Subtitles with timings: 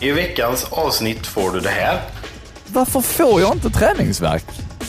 [0.00, 2.00] I veckans avsnitt får du det här.
[2.66, 4.44] Varför får jag inte träningsverk?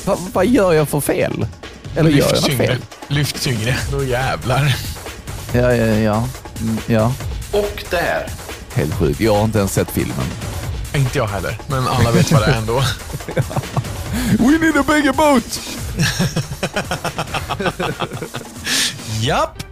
[0.06, 1.48] Va, vad gör jag för fel?
[1.96, 2.68] Eller gör jag Lyft något tyngre.
[2.68, 2.78] fel?
[3.08, 3.78] Lyft tyngre.
[3.92, 4.76] Då jävlar.
[5.54, 6.28] Ja, ja, ja.
[6.62, 7.14] Mm, ja.
[7.52, 8.30] Och det här.
[8.74, 9.20] Helt sjukt.
[9.20, 10.26] Jag har inte ens sett filmen.
[10.96, 12.74] Inte jag heller, men alla vet vad det är ändå.
[14.40, 15.60] We need a bigger boat!
[19.22, 19.64] Japp!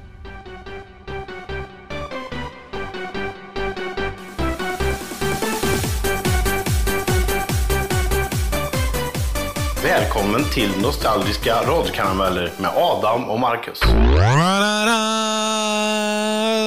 [10.15, 13.79] Välkommen till Nostalgiska radiokarameller med Adam och Marcus.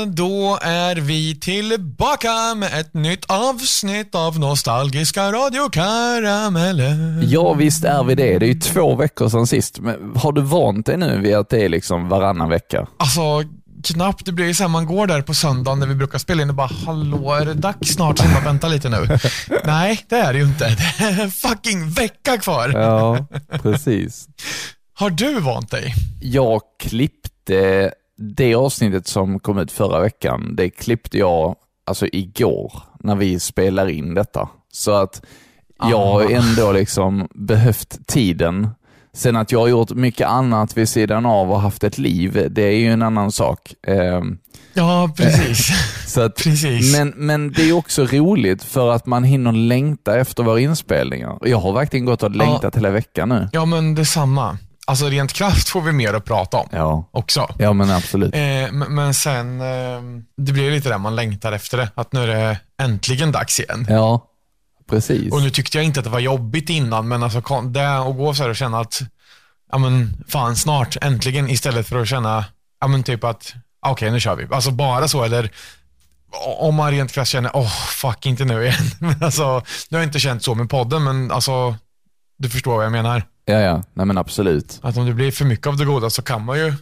[0.07, 7.21] Då är vi tillbaka med ett nytt avsnitt av Nostalgiska radiokarameller.
[7.23, 8.39] Ja, visst är vi det.
[8.39, 9.81] Det är ju två veckor sedan sist.
[9.81, 12.87] Men har du vant dig nu vid att det är liksom varannan vecka?
[12.97, 13.21] Alltså,
[13.85, 14.25] knappt.
[14.27, 16.49] Det blir ju så här, man går där på söndagen när vi brukar spela in
[16.49, 19.19] och bara “Hallå, är det dags snart?” Så bara, vänta lite nu.
[19.65, 20.69] Nej, det är det ju inte.
[20.99, 22.69] Det är en fucking vecka kvar.
[22.69, 23.27] Ja,
[23.63, 24.29] precis.
[24.95, 25.95] Har du vant dig?
[26.21, 27.93] Jag klippte
[28.37, 30.57] det avsnittet som kom ut förra veckan.
[30.57, 31.55] Det klippte jag
[31.87, 34.49] alltså igår när vi spelar in detta.
[34.73, 35.23] Så att
[35.79, 36.31] jag har Ah.
[36.31, 38.69] ändå liksom behövt tiden.
[39.13, 42.63] Sen att jag har gjort mycket annat vid sidan av och haft ett liv, det
[42.63, 43.75] är ju en annan sak.
[43.87, 44.39] Ehm,
[44.75, 45.69] Ja, precis.
[46.07, 46.97] Så att, Precis.
[46.97, 51.39] Men, men det är också roligt för att man hinner längta efter våra inspelningar.
[51.43, 53.49] Jag har verkligen gått och längtat hela veckan nu.
[53.53, 54.59] Ja, men detsamma.
[54.87, 57.55] Alltså rent kraft får vi mer att prata om Ja, också.
[57.59, 58.35] ja men absolut.
[58.35, 59.67] Eh, men, sen, eh,
[60.37, 61.89] det blir lite där man längtar efter det.
[61.95, 63.87] Att nu är det äntligen dags igen.
[63.89, 64.25] Ja,
[64.89, 65.33] precis.
[65.33, 68.35] Och nu tyckte jag inte att det var jobbigt innan, men alltså det att gå
[68.35, 69.03] så här och känna att,
[69.73, 72.45] ja men fan snart, äntligen, istället för att känna,
[72.81, 74.47] ja men typ att, ah, okej nu kör vi.
[74.51, 75.51] Alltså bara så, eller
[76.59, 78.75] om man rent krasst känner, åh fuck inte nu igen.
[78.99, 81.77] Men alltså, nu har jag inte känt så med podden, men alltså,
[82.39, 83.23] du förstår vad jag menar.
[83.45, 83.83] Ja, ja.
[83.95, 84.79] Nej men absolut.
[84.83, 86.75] Att om det blir för mycket av det goda så kan man ju,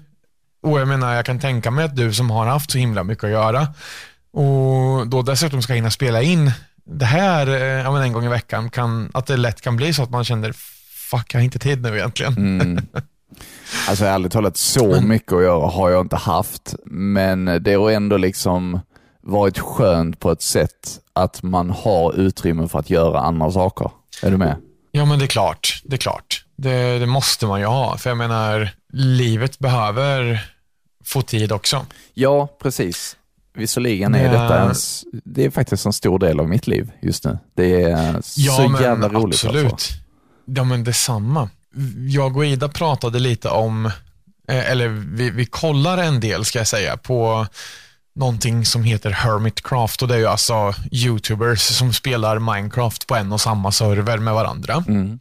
[0.62, 3.24] och jag menar jag kan tänka mig att du som har haft så himla mycket
[3.24, 3.68] att göra
[4.32, 6.52] och då dessutom ska hinna spela in
[6.86, 10.02] det här eh, ja, en gång i veckan, kan, att det lätt kan bli så
[10.02, 10.52] att man känner
[11.10, 12.36] fuck jag har inte tid nu egentligen.
[12.36, 12.86] Mm.
[13.88, 16.74] Alltså ärligt talat, så mycket att göra har jag inte haft.
[16.84, 18.80] Men det har ändå liksom
[19.20, 23.90] varit skönt på ett sätt att man har utrymme för att göra andra saker.
[24.22, 24.56] Är du med?
[24.92, 26.44] Ja men det är klart, det är klart.
[26.56, 30.44] Det, det måste man ju ha, för jag menar livet behöver
[31.04, 31.86] få tid också.
[32.14, 33.16] Ja, precis.
[33.56, 34.30] Visserligen är Ja.
[34.42, 34.74] detta en,
[35.24, 37.38] det är faktiskt en stor del av mitt liv just nu.
[37.56, 39.34] Det är så jävla roligt.
[39.34, 39.72] absolut.
[39.72, 39.94] Alltså.
[40.44, 41.50] Ja, men detsamma.
[42.08, 43.86] Jag och Ida pratade lite om,
[44.48, 47.46] eh, eller vi, vi kollar en del ska jag säga, på
[48.14, 53.32] någonting som heter Hermitcraft och det är ju alltså YouTubers som spelar Minecraft på en
[53.32, 54.84] och samma server med varandra.
[54.88, 55.18] Mm.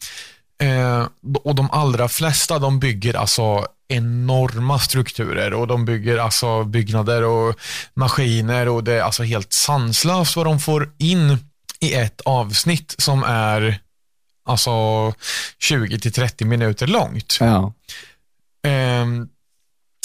[0.61, 1.07] Eh,
[1.43, 7.55] och de allra flesta de bygger alltså enorma strukturer och de bygger alltså byggnader och
[7.93, 11.37] maskiner och det är alltså helt sanslöst vad de får in
[11.79, 13.79] i ett avsnitt som är
[14.45, 15.13] alltså
[15.59, 17.37] 20 till 30 minuter långt.
[17.39, 17.73] Ja.
[18.67, 19.27] Ehm,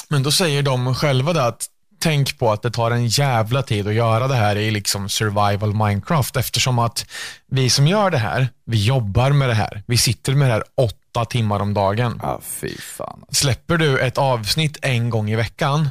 [0.09, 1.67] men då säger de själva det att
[2.01, 5.75] tänk på att det tar en jävla tid att göra det här i liksom survival
[5.75, 7.07] Minecraft eftersom att
[7.47, 9.83] vi som gör det här, vi jobbar med det här.
[9.87, 12.21] Vi sitter med det här åtta timmar om dagen.
[12.23, 13.25] ja, fy fan.
[13.31, 15.89] Släpper du ett avsnitt en gång i veckan,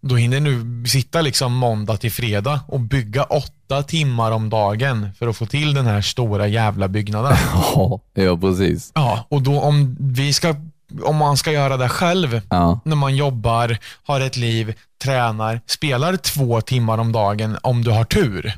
[0.00, 5.28] då hinner du sitta liksom måndag till fredag och bygga åtta timmar om dagen för
[5.28, 7.36] att få till den här stora jävla byggnaden.
[7.74, 8.92] Ja, ja precis.
[8.94, 10.54] Ja, och då om vi ska,
[11.02, 12.80] om man ska göra det själv, Ja.
[12.84, 14.74] när man jobbar, har ett liv,
[15.04, 18.52] tränar, spelar två timmar om dagen om du har tur.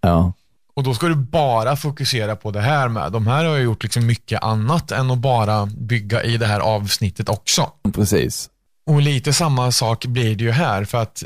[0.00, 0.32] Ja.
[0.78, 3.12] Och då ska du bara fokusera på det här med.
[3.12, 6.60] De här har ju gjort liksom mycket annat än att bara bygga i det här
[6.60, 7.72] avsnittet också.
[7.94, 8.50] Precis.
[8.86, 11.22] Och lite samma sak blir det ju här för att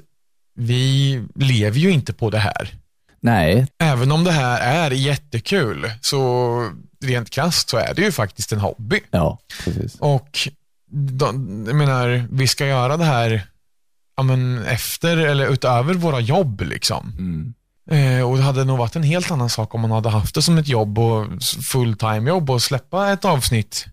[0.55, 2.75] vi lever ju inte på det här.
[3.21, 6.71] Nej, Även om det här är jättekul så
[7.05, 9.01] rent krasst så är det ju faktiskt en hobby.
[9.11, 9.97] ja, precis.
[9.99, 10.49] Och
[10.91, 13.47] de, jag menar, vi ska göra det här
[14.17, 16.61] ja, men efter eller utöver våra jobb.
[16.61, 17.13] liksom.
[17.19, 17.55] Mm.
[17.93, 20.43] Eh, och Det hade nog varit en helt annan sak om man hade haft det
[20.43, 21.27] som ett jobb och
[21.73, 23.87] fulltime jobb och släppa ett avsnitt.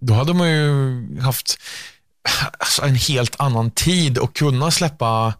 [0.00, 1.58] Då hade man ju haft
[2.58, 5.34] alltså, en helt annan tid och kunna släppa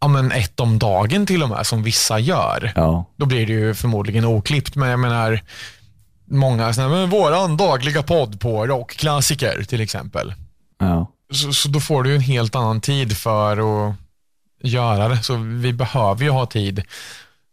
[0.00, 2.72] ja, men ett om dagen till och med, som vissa gör.
[2.76, 3.04] Ja.
[3.16, 5.40] Då blir det ju förmodligen oklippt, men jag menar,
[6.24, 10.34] många sådana, men våran dagliga podd på rockklassiker till exempel.
[10.78, 11.12] Ja.
[11.32, 13.94] Så, så då får du en helt annan tid för att
[14.66, 15.16] göra det.
[15.22, 16.82] Så vi behöver ju ha tid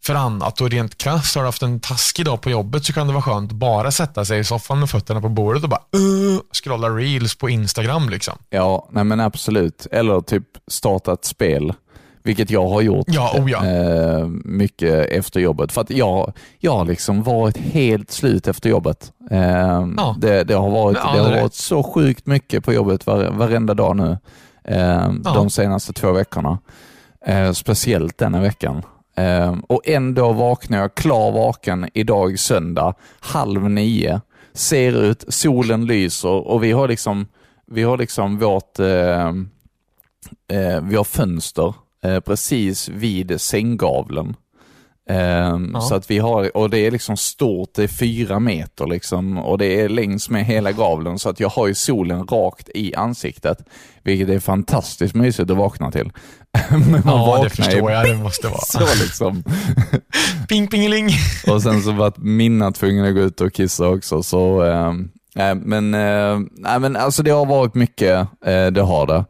[0.05, 3.07] för annat och rent krasst har du haft en taskig dag på jobbet så kan
[3.07, 5.81] det vara skönt att bara sätta sig i soffan med fötterna på bordet och bara
[5.97, 8.33] uh, scrolla reels på Instagram liksom.
[8.49, 9.87] Ja, nej men absolut.
[9.91, 11.73] Eller typ starta ett spel.
[12.25, 13.65] Vilket jag har gjort Ja, oh ja.
[13.65, 15.71] eh, mycket efter jobbet.
[15.71, 19.11] För att jag, jag har liksom varit helt slut efter jobbet.
[19.31, 19.39] Eh,
[19.97, 20.15] Ja.
[20.19, 23.25] det, det, har varit, Ja, det har det varit så sjukt mycket på jobbet var,
[23.29, 24.17] varenda dag nu.
[24.63, 26.57] Eh, De senaste två veckorna.
[27.25, 28.83] Eh, speciellt denna veckan.
[29.17, 34.21] Eh, och ändå vaknar jag klar vaken idag söndag, halv nio.
[34.53, 37.27] Ser ut, solen lyser och vi har liksom,
[37.67, 39.27] vi har liksom vårt eh,
[40.51, 41.73] eh, vi har fönster
[42.03, 44.35] eh, precis vid sänggavlen.
[45.09, 45.81] Eh, Ja.
[45.81, 49.57] Så att vi har, och det är liksom stort, det är fyra meter liksom och
[49.57, 53.57] det är längs med hela gavlen så att jag har ju solen rakt i ansiktet.
[54.03, 56.11] Vilket är fantastiskt mysigt att vakna till.
[56.71, 58.05] Men man Ja, vaknar det förstår jag.
[58.05, 58.61] Det måste vara.
[58.61, 59.43] Så liksom.
[60.49, 61.09] Ping pingeling.
[61.47, 64.23] Och sen så var Minna tvungen att gå ut och kissa också.
[64.23, 64.63] Så,
[65.35, 65.91] nej, men,
[66.51, 69.25] nej, men alltså det har varit mycket, eh, det har det.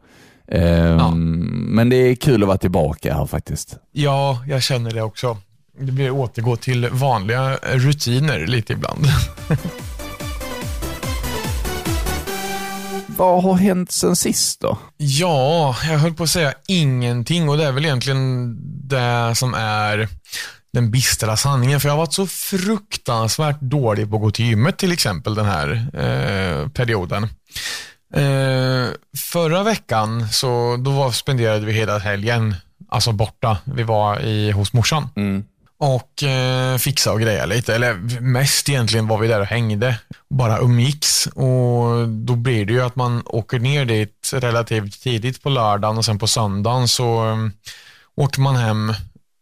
[0.48, 1.10] Eh, Ja.
[1.14, 3.76] Men det är kul att vara tillbaka här faktiskt.
[3.92, 5.36] Ja, jag känner det också.
[5.80, 9.06] Det blir återgå till vanliga rutiner lite ibland.
[13.16, 14.78] Vad har hänt sen sist då?
[14.96, 18.56] Ja, jag höll på att säga ingenting och det är väl egentligen
[18.88, 20.08] det som är
[20.72, 21.80] den bistra sanningen.
[21.80, 25.46] För jag har varit så fruktansvärt dålig på att gå till gymmet till exempel den
[25.46, 27.22] här eh, perioden.
[28.14, 28.88] Eh,
[29.32, 32.54] förra veckan så då var, spenderade vi hela helgen
[32.88, 33.58] alltså borta.
[33.64, 35.08] Vi var i, hos morsan
[35.84, 37.74] och eh, fixa och greja lite.
[37.74, 39.98] Eller mest egentligen var vi där och hängde.
[40.30, 41.26] Bara umgicks.
[41.26, 46.04] Och då blir det ju att man åker ner dit relativt tidigt på lördagen och
[46.04, 47.52] sen på söndagen så um,
[48.16, 48.92] åker man hem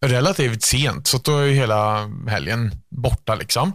[0.06, 1.06] relativt sent.
[1.06, 3.72] Så då är ju hela helgen borta liksom.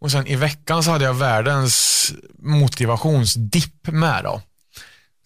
[0.00, 2.12] Och sen i veckan så hade jag världens
[2.42, 4.42] motivationsdipp med då.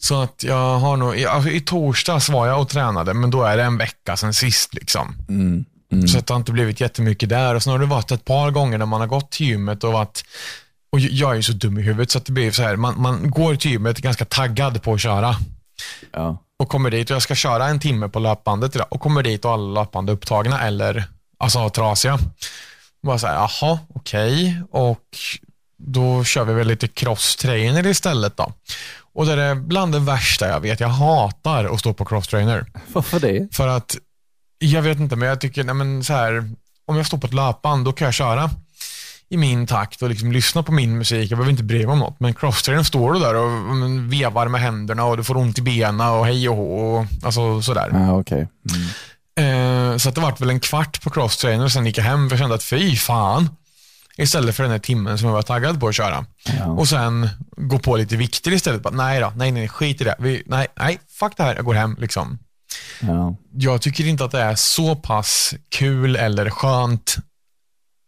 [0.01, 3.43] Så att jag har nog, i- alltså i torsdags var jag och tränade, men då
[3.43, 5.15] är det en vecka sen sist liksom.
[6.09, 7.55] Så att det har inte blivit jättemycket där.
[7.55, 9.93] Och sen har det varit ett par gånger när man har gått till gymmet och
[9.93, 10.25] varit
[10.93, 13.01] och jag är ju så dum i huvudet så att det blir så här, man,
[13.01, 15.37] man går till gymmet ganska taggad på att köra.
[16.13, 16.43] Ja.
[16.59, 19.45] Och kommer dit och jag ska köra en timme på löpbandet idag och kommer dit
[19.45, 21.05] och alla löpband är upptagna eller
[21.39, 22.19] alltså trasiga.
[23.03, 24.63] Bara så här, jaha, okej.
[24.71, 25.17] Och
[25.77, 28.53] då kör vi väl lite cross-trainer istället då.
[29.15, 30.81] Och det är bland det värsta jag vet.
[30.81, 32.67] Jag hatar att stå på cross-trainer.
[32.93, 33.55] Varför det?
[33.55, 33.97] För att,
[34.63, 36.51] jag vet inte, men jag tycker, nej men så här,
[36.87, 38.51] om jag står på ett löpband, då kan jag köra
[39.29, 41.31] i min takt och liksom lyssna på min musik.
[41.31, 42.21] Jag behöver inte bry mig om något.
[42.21, 45.63] Men crosstrainern står du där och mm, vevar med händerna och du får ont i
[45.63, 46.97] benen och hej och hå.
[46.97, 47.91] Och, alltså sådär.
[47.93, 48.49] Ja, okej.
[49.37, 52.29] Eh, så att det vart väl en kvart på crosstrainer och sen gick jag hem
[52.29, 53.49] för jag kände att fy fan.
[54.17, 56.25] Istället för den här timmen som jag var taggad på att köra.
[56.59, 56.67] Ja.
[56.67, 58.83] Och sen gå på lite vikter istället.
[58.83, 60.17] Bara, nej då, nej nej, skit i det.
[60.19, 62.39] Vi, nej, nej, fuck det här, jag går hem liksom
[63.01, 63.37] Ja.
[63.53, 67.17] jag tycker inte att det är så pass kul eller skönt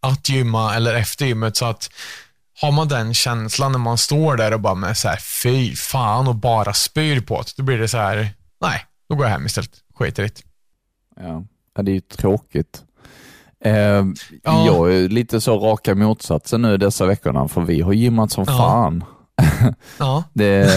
[0.03, 1.91] att gymma eller efter gymmet så att
[2.61, 6.29] har man den känslan när man står där och bara med så här fy fan
[6.29, 8.29] och bara spyr på det, då blir det så här,
[8.61, 9.71] nej, då går jag hem istället.
[9.95, 10.43] Skiter i det.
[11.17, 11.45] Ja.
[11.77, 12.83] ja, det är ju tråkigt.
[13.65, 13.73] Eh,
[14.43, 14.67] Ja.
[14.67, 18.59] Jag är lite så raka motsatsen nu dessa veckorna, för vi har gymmat som Ja.
[18.59, 19.05] fan.
[19.99, 20.69] Ja, Det,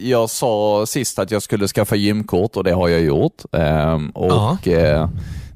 [0.00, 3.42] jag sa sist att jag skulle skaffa gymkort och det har jag gjort.
[3.52, 5.08] Ehm, och eh,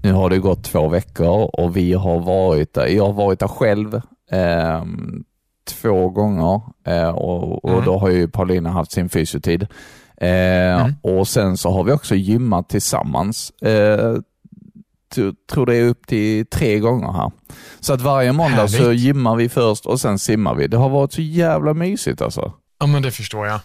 [0.02, 2.87] Nu har det gått två veckor och vi har varit där.
[2.87, 5.25] Jag har varit där själv ehm,
[5.68, 7.84] två gånger eh, och, och Mm.
[7.84, 9.66] då har ju Paulina haft sin fysiotid.
[10.16, 13.52] Eh, Och sen så har vi också gymmat tillsammans.
[15.52, 17.31] Tror det är upp till tre gånger här.
[17.81, 19.00] Så att varje måndag så Härligt.
[19.00, 20.66] gymmar vi först och sen simmar vi.
[20.66, 22.52] Det har varit så jävla mysigt alltså.
[22.81, 23.61] ja men det förstår jag.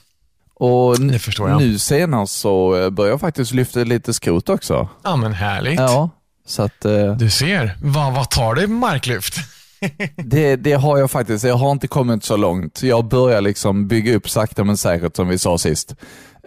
[0.59, 1.61] Och Det förstår jag.
[1.61, 4.89] nu senast så eh, börjar jag faktiskt lyfta lite skrot också.
[5.03, 5.79] Ja men härligt.
[5.79, 6.09] Ja,
[6.45, 9.35] så att eh, Du ser, vad, vad tar det marklyft?
[10.15, 11.43] det, det har jag faktiskt.
[11.45, 12.83] Jag har inte kommit så långt.
[12.83, 15.95] Jag börjar liksom bygga upp sakta men säkert som vi sa sist.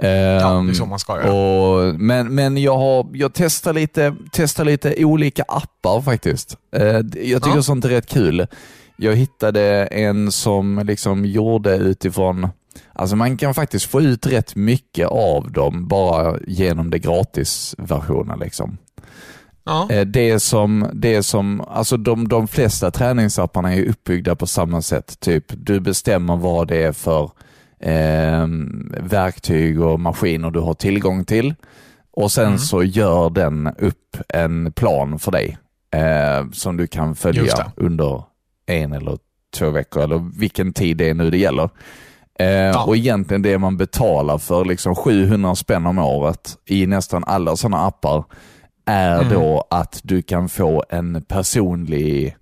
[0.02, 1.32] Ja, det är Ehm, så man ska göra.
[1.32, 6.56] och, men men jag, har, jag testar, lite, testar lite olika appar faktiskt.
[6.76, 6.84] Eh,
[7.22, 7.62] jag tycker Ja.
[7.62, 8.46] sånt är rätt kul.
[8.96, 12.48] Jag hittade en som liksom gjorde utifrån,
[12.92, 18.38] alltså man kan faktiskt få ut rätt mycket av dem bara genom det gratisversionen.
[18.38, 18.78] Liksom.
[19.64, 24.82] Ja, Eh, Det som, det som, alltså de, de flesta träningsapparna är uppbyggda på samma
[24.82, 25.20] sätt.
[25.20, 27.30] Typ du bestämmer vad det är för
[27.82, 28.46] eh,
[29.00, 31.54] verktyg och maskiner du har tillgång till
[32.12, 35.58] och sen så gör den upp en plan för dig.
[35.94, 37.42] eh, som du kan följa
[37.76, 38.22] under
[38.66, 39.18] en eller
[39.58, 41.70] två veckor eller vilken tid det är nu det gäller.
[42.38, 47.56] Eh, Och egentligen det man betalar för, liksom 700 spänn om året i nästan alla
[47.56, 48.24] sådana appar,
[48.86, 49.32] är Mm.
[49.32, 52.36] då att du kan få en personlig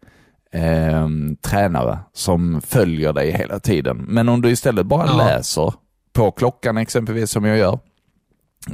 [0.52, 1.08] eh,
[1.42, 3.96] tränare som följer dig hela tiden.
[4.08, 5.16] Men om du istället bara Ja.
[5.16, 5.74] läser
[6.12, 7.78] på klockan exempelvis som jag gör,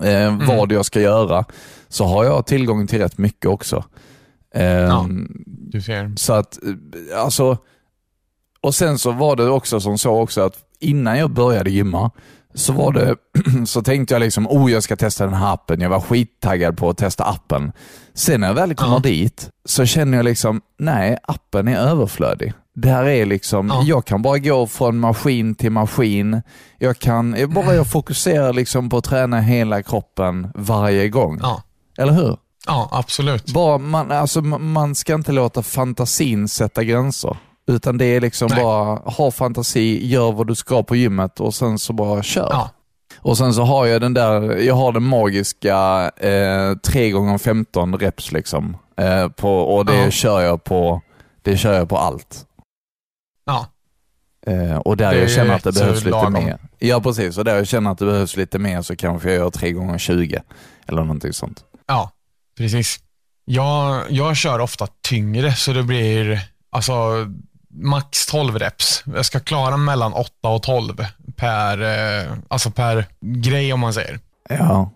[0.03, 0.47] eh, Mm.
[0.47, 1.45] vad jag ska göra,
[1.89, 3.85] så har jag tillgång till rätt mycket också.
[4.55, 5.07] Eh, Ja.
[5.47, 6.13] Du ser.
[6.17, 7.59] Så att, eh, alltså,
[8.61, 12.11] och sen så var det också som så också att innan jag började gymma
[12.55, 13.17] så var det,
[13.67, 15.81] så tänkte jag liksom, oh jag ska testa den här appen.
[15.81, 17.73] Jag var skittaggad på att testa appen.
[18.17, 19.01] Sen när jag väl kommer Ja.
[19.01, 22.53] dit så känner jag liksom, nej appen är överflödig.
[22.75, 23.83] Det här är liksom, Ja.
[23.85, 26.43] jag kan bara gå från maskin till maskin.
[26.79, 31.39] Jag kan, jag bara jag fokuserar liksom på att träna hela kroppen varje gång.
[31.43, 31.63] Ja.
[31.99, 32.37] Eller hur?
[32.67, 33.53] ja, absolut.
[33.55, 37.37] Bara, man, alltså, man man ska inte låta fantasin sätta gränser.
[37.67, 38.63] Utan det är liksom Nej.
[38.63, 42.49] bara, ha fantasi, gör vad du ska på gymmet och sen så bara kör.
[42.51, 42.71] Ja.
[43.25, 47.99] Och sen så har jag den där, jag har den magiska eh, 3 gånger 15
[47.99, 48.77] reps liksom.
[48.97, 50.11] Eh, på, och det Ja.
[50.11, 51.03] kör jag på,
[51.43, 52.47] det kör jag på allt.
[53.45, 53.67] Ja.
[54.47, 56.59] Eh, och där jag känner att det behövs lite mer.
[56.79, 59.51] Ja precis, och där jag känner att det behövs lite mer så kanske jag gör
[59.51, 60.43] 3 gånger 20
[60.87, 61.65] eller någonting sånt.
[61.87, 62.11] Ja,
[62.59, 62.97] precis.
[63.45, 66.41] Jag, jag kör ofta tyngre så det blir
[66.71, 66.93] alltså
[67.75, 69.03] max 12 reps.
[69.15, 71.05] Jag ska klara mellan 8 och 12
[71.37, 74.19] per, eh, alltså per grej om man säger.
[74.49, 74.91] Ja.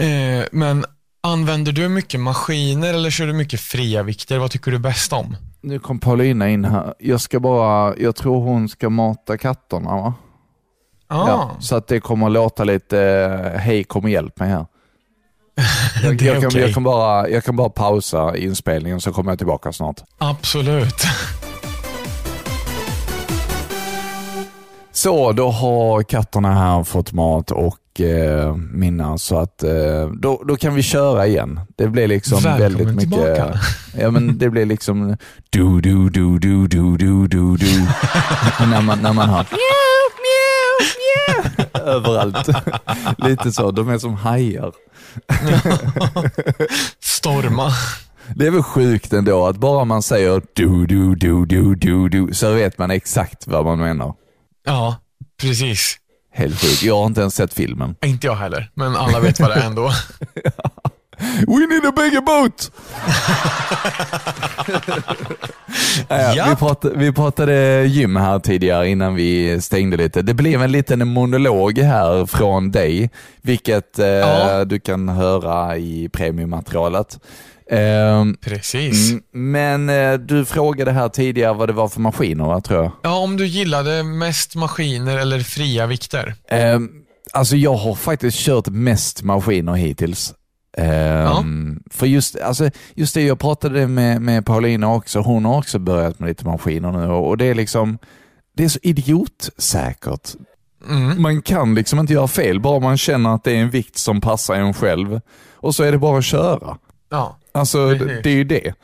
[0.00, 0.84] Eh, men
[1.22, 4.38] använder du mycket maskiner eller kör du mycket fria vikter?
[4.38, 5.36] Vad tycker du bäst om?
[5.60, 6.94] Nu kom Paulina in här.
[6.98, 10.14] Jag ska bara, jag tror hon ska mata katterna va?
[11.08, 13.00] Ah, Ja, så att det kommer att låta lite,
[13.54, 14.66] eh, hej kom och hjälp mig här.
[16.02, 16.60] Jag, jag, kan, okej.
[16.60, 20.00] jag, kan bara, jag kan bara pausa inspelningen så kommer jag tillbaka snart.
[20.18, 20.94] Absolut.
[24.94, 30.56] Så, då har katterna här fått mat och eh, mina så att eh, då, då
[30.56, 31.60] kan vi köra igen.
[31.76, 33.10] Det blir liksom Välkommen väldigt mycket...
[33.10, 33.58] tillbaka.
[33.98, 35.16] Ja men det blir liksom
[35.50, 37.80] du du du du du du du du
[38.66, 42.48] när man, när man hör mjau, mjau, mjau överallt.
[43.18, 44.72] Lite så, de är som hajar.
[47.00, 47.70] Storma.
[48.36, 52.34] Det är väl sjukt ändå att bara man säger du du du du du du
[52.34, 54.14] så vet man exakt vad man menar.
[54.64, 54.96] Ja,
[55.40, 55.96] precis.
[56.34, 56.82] Helt sjukt.
[56.82, 57.94] Jag har inte ens sett filmen.
[58.04, 59.92] Inte jag heller, men alla vet vad det är ändå.
[61.46, 62.70] We need a bigger boat!
[66.08, 66.46] Ja.
[66.50, 70.22] vi, pratade, vi pratade gym här tidigare innan vi stängde lite.
[70.22, 73.10] Det blev en liten monolog här från dig,
[73.42, 74.64] vilket eh, Ja.
[74.64, 77.18] du kan höra i premiummaterialet.
[77.72, 79.10] Ehm, Precis.
[79.10, 82.92] mm, men eh, du frågade här tidigare vad det var för maskiner, va, tror jag.
[83.02, 86.34] Ja, om du gillade mest maskiner eller fria vikter.
[86.48, 86.90] Ehm,
[87.32, 90.34] alltså jag har faktiskt kört mest maskiner hittills.
[90.78, 95.78] Ehm, För just, alltså, just det, jag pratade med, med Paulina också, hon har också
[95.78, 97.98] börjat med lite maskiner nu och, och det är liksom,
[98.56, 100.28] det är så idiotsäkert.
[100.88, 101.22] Mm.
[101.22, 104.20] Man kan liksom inte göra fel, bara man känner att det är en vikt som
[104.20, 105.20] passar en själv.
[105.54, 106.76] Och så är det bara att köra.
[107.12, 108.22] Ja, Alltså det, Precis.
[108.22, 108.74] det är ju det.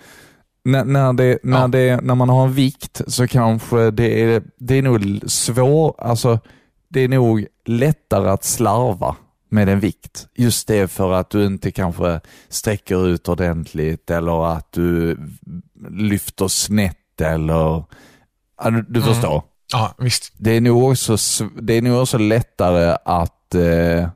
[0.64, 1.68] När, när, det, när, Ja.
[1.68, 6.38] det, när man har en vikt så kanske det är, det är nog svår, alltså
[6.88, 9.16] det är nog lättare att slarva
[9.50, 10.28] med en vikt.
[10.35, 15.18] Just det för att du inte kanske sträcker ut ordentligt eller att du
[15.90, 17.85] lyfter snett eller,
[18.64, 19.02] du, du Mm.
[19.14, 19.42] förstår.
[19.73, 20.32] ja visst.
[20.37, 21.16] Det är nog också,
[21.61, 24.08] det är nog också lättare att eh,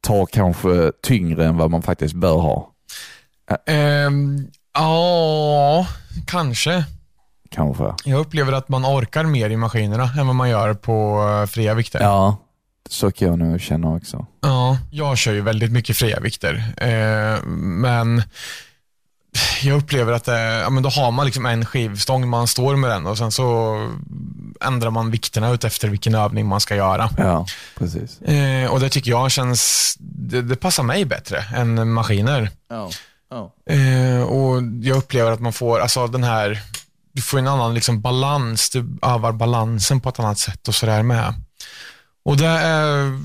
[0.00, 2.72] ta kanske tyngre än vad man faktiskt bör ha.
[3.66, 5.86] Ehm, ja,
[6.26, 6.84] kanske.
[7.50, 7.94] Kanske.
[8.04, 11.74] Jag upplever att man orkar mer i maskinerna än vad man gör på eh, fria
[11.74, 12.00] vikter.
[12.00, 12.36] Ja,
[12.88, 14.26] så kan jag nog känna också.
[14.40, 16.64] Ja, jag kör ju väldigt mycket fria vikter.
[16.76, 18.22] Eh, men
[19.62, 22.90] jag upplever att det, ja, men då har man liksom en skivstång, man står med
[22.90, 23.76] den och sen så
[24.60, 27.10] ändrar man vikterna ut efter vilken övning man ska göra.
[27.18, 27.46] Ja,
[27.78, 28.20] precis.
[28.22, 32.50] Eh, och det tycker jag känns, det, det passar mig bättre än maskiner.
[32.68, 32.90] Ja.
[33.70, 36.62] Eh, och jag upplever att man får, alltså den här,
[37.12, 41.02] du får en annan liksom balans, du övar balansen på ett annat sätt och sådär
[41.02, 41.34] med.
[42.24, 43.20] Och det är,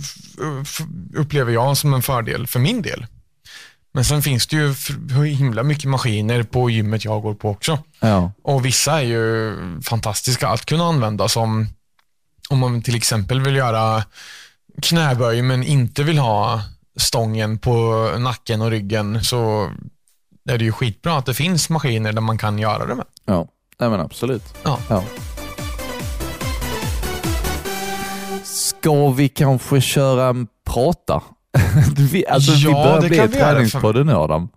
[1.16, 3.06] upplever jag som en fördel för min del.
[3.94, 4.74] Men sen finns det ju
[5.26, 7.80] himla mycket maskiner på gymmet jag går på också.
[8.00, 8.32] Ja.
[8.44, 11.68] Och vissa är ju fantastiska att kunna använda som
[12.50, 14.04] om man till exempel vill göra
[14.82, 16.62] knäböj men inte vill ha
[16.98, 19.72] stången på nacken och ryggen så
[20.50, 23.06] är det ju skitbra att det finns maskiner där man kan göra det med.
[23.26, 23.48] Ja,
[23.80, 24.44] nej men absolut.
[24.64, 24.80] Ja.
[24.90, 25.04] Ja.
[28.44, 31.22] Ska vi kanske köra en prata?
[31.98, 34.50] vi, alltså, vi Ja, börjar det bli vi träningspodden nu Adam.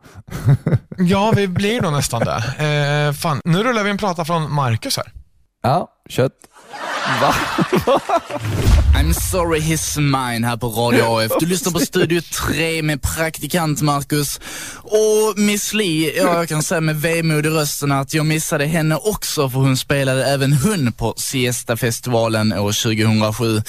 [0.99, 3.07] Ja, vi blir nog nästan det.
[3.09, 5.13] Eh, fan, nu rullar vi en prata från Marcus här.
[5.63, 6.33] Ja, kött.
[7.21, 7.35] Va?
[8.95, 11.33] I'm sorry he's mine här på Radio AF.
[11.41, 14.41] Du lyssnar på Studio 3 med praktikant Marcus.
[14.83, 18.97] Och Miss Li, ja, jag kan säga med vemod i rösten att jag missade henne
[18.97, 23.63] också för hon spelade även hon på Siesta-festivalen år 2007.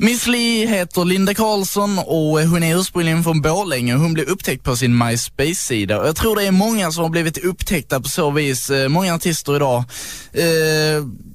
[0.00, 3.94] Miss Li heter Linda Karlsson och hon är ursprungligen från Borlänge.
[3.94, 6.06] Hon blev upptäckt på sin MySpace-sida.
[6.06, 8.70] Jag tror det är många som har blivit upptäckta på så vis.
[8.70, 9.84] Eh, Många artister idag.
[10.32, 10.44] Eh,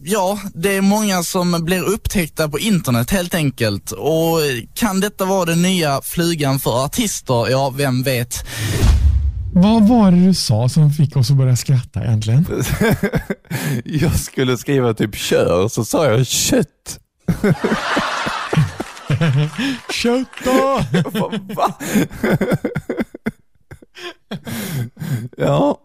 [0.03, 3.91] ja, det är många som blir upptäckta på internet helt enkelt.
[3.91, 4.39] Och
[4.75, 7.50] kan detta vara den nya flugan för artister?
[7.51, 8.46] Ja, vem vet.
[9.53, 12.46] Vad var det du sa som fick oss att börja skratta egentligen?
[13.86, 17.00] Jag skulle skriva typ kör, så sa jag kött.
[19.93, 20.79] Kött då!
[25.38, 25.77] Ja,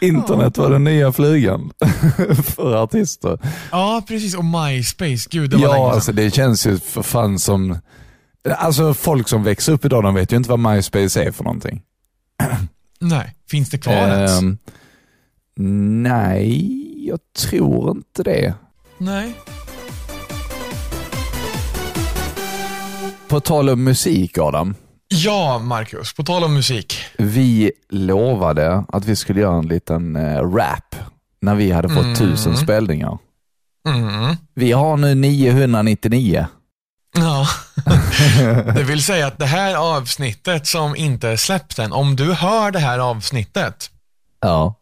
[0.00, 1.70] internet var den nya flugan
[2.44, 3.38] för artister.
[3.70, 4.34] Ja, precis.
[4.34, 5.28] Och MySpace.
[5.30, 5.94] Gud, det var länge Ja, sedan.
[5.94, 7.78] alltså det känns ju för fan som...
[8.58, 11.82] Alltså folk som växer upp idag, de vet ju inte vad MySpace är för någonting.
[13.00, 14.40] Nej, finns det kvar ens?
[14.42, 14.58] Ehm,
[16.02, 18.54] nej, jag tror inte det.
[18.98, 19.34] Nej.
[23.28, 24.74] På tal om musik Adam.
[25.08, 26.14] Ja, Marcus.
[26.14, 26.94] På tal om musik.
[27.18, 30.94] Vi lovade att vi skulle göra en liten eh, rap
[31.40, 32.14] när vi hade fått Mm.
[32.16, 33.18] tusen spelningar.
[33.88, 34.36] Mm.
[34.54, 36.46] Vi har nu 999.
[37.16, 37.46] Ja.
[38.74, 42.70] Det vill säga att det här avsnittet som inte är släppt än, om du hör
[42.70, 43.90] det här avsnittet
[44.40, 44.74] Ja,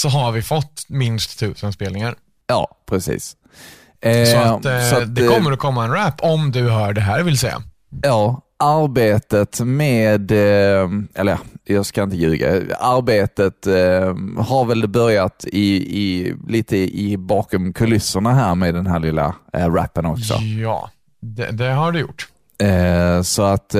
[0.00, 2.14] så har vi fått minst tusen spelningar.
[2.46, 3.36] ja precis.
[4.02, 6.70] Eh, Så att, eh, så att, det eh, kommer att komma en rap om du
[6.70, 7.62] hör det här vill säga.
[8.02, 13.74] Ja, arbetet med, eh, eller ja, jag ska inte ljuga, arbetet eh,
[14.44, 20.06] har väl börjat i, i, lite i bakom kulisserna här med den här lilla rappen
[20.06, 20.34] också.
[20.62, 22.28] Ja, det, det har du gjort.
[23.24, 23.74] Så att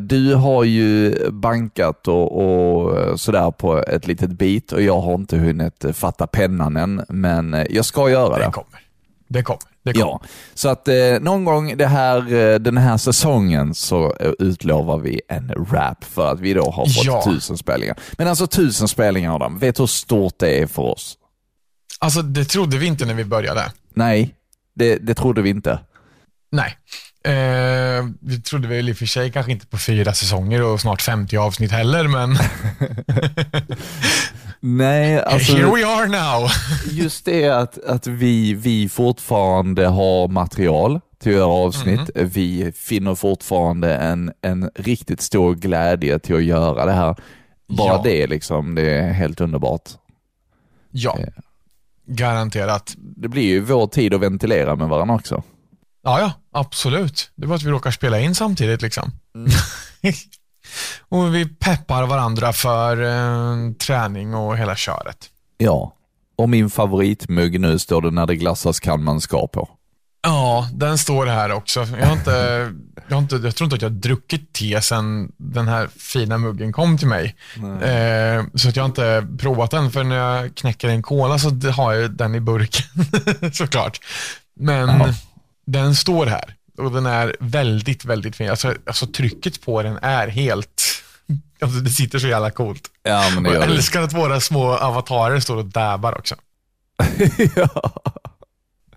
[0.00, 5.36] du har ju bankat och, och sådär på ett litet bit och jag har inte
[5.36, 8.50] hunnit fatta pennan än, men jag ska göra Det det.
[8.52, 8.80] kommer.
[9.32, 9.60] Det kommer.
[9.84, 10.06] Det kommer.
[10.06, 10.20] Ja,
[10.54, 15.20] så att eh, någon gång det här, eh, den här säsongen så eh, utlovar vi
[15.28, 17.22] en rap för att vi då har fått Ja.
[17.24, 17.96] tusen spelningar.
[18.18, 21.14] Men alltså tusen spelningar Adam, vet du hur stort det är för oss?
[21.98, 23.72] Alltså, det trodde vi inte när vi började.
[23.94, 24.34] Nej,
[24.74, 25.78] det, det trodde vi inte.
[26.52, 26.76] Nej.
[27.24, 31.02] Eh, vi trodde väl i och för sig kanske inte på fyra säsonger och snart
[31.02, 32.30] 50 avsnitt heller, men
[34.64, 36.48] Nej, alltså here we are now.
[36.90, 42.10] just det att, att vi, vi fortfarande har material till att göra avsnitt.
[42.14, 47.16] Vi finner fortfarande en, en riktigt stor glädje till att göra det här.
[47.68, 48.00] Bara Ja.
[48.04, 49.90] det liksom, det är helt underbart.
[50.90, 51.18] Ja,
[52.06, 52.94] garanterat.
[52.96, 55.42] Det blir ju vår tid att ventilera med varandra också.
[56.04, 57.30] Ja, ja, absolut.
[57.36, 59.10] Det är bara att vi råkar spela in samtidigt liksom.
[61.08, 65.18] och vi peppar varandra för eh, träning och hela köret.
[65.58, 65.94] Ja,
[66.36, 69.68] och min favoritmugg nu står det när det glassas kan man ska på.
[70.24, 71.80] Ja, den står här också.
[72.00, 72.30] Jag, har inte,
[73.08, 76.38] jag, har inte, jag tror inte att jag har druckit te sedan den här fina
[76.38, 77.36] muggen kom till mig.
[77.82, 81.50] Eh, så att jag har inte provat den, för när jag knäcker en cola så
[81.70, 82.84] har jag den i burken
[83.52, 84.00] såklart.
[84.60, 85.08] Men Ja.
[85.66, 86.54] den står här
[86.84, 88.50] och den är väldigt, väldigt fin.
[88.50, 90.82] Alltså, alltså trycket på den är helt,
[91.60, 92.88] alltså det sitter så jävla coolt.
[93.02, 96.34] Ja, men jag älskar att våra små avatarer står och dabbar också.
[97.56, 97.92] ja.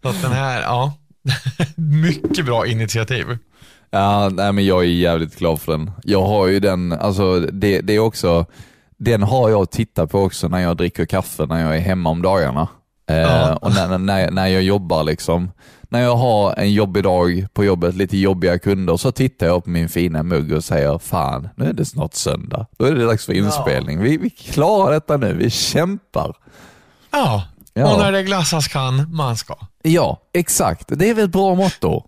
[0.01, 0.93] Så att den här, ja,
[1.75, 3.37] mycket bra initiativ.
[3.89, 5.91] Ja, nej, men jag är jävligt glad för den.
[6.03, 8.45] Jag har ju den, alltså det, det är också,
[8.97, 12.21] den har jag tittat på också när jag dricker kaffe när jag är hemma om
[12.21, 12.67] dagarna.
[13.09, 13.55] Eh, Ja.
[13.55, 15.51] Och när, när, när jag jobbar liksom.
[15.89, 19.69] När jag har en jobbig dag på jobbet, lite jobbiga kunder, så tittar jag på
[19.69, 22.65] min fina mugg och säger fan, nu är det snart söndag.
[22.77, 24.01] Då är det dags för inspelning.
[24.01, 26.35] Vi, vi klarar detta nu, vi kämpar.
[27.11, 27.43] Ja,
[27.77, 27.93] Ja.
[27.93, 29.55] och när det glassas kan man ska.
[29.81, 30.87] Ja, exakt.
[30.99, 32.03] Det är väl ett bra motto?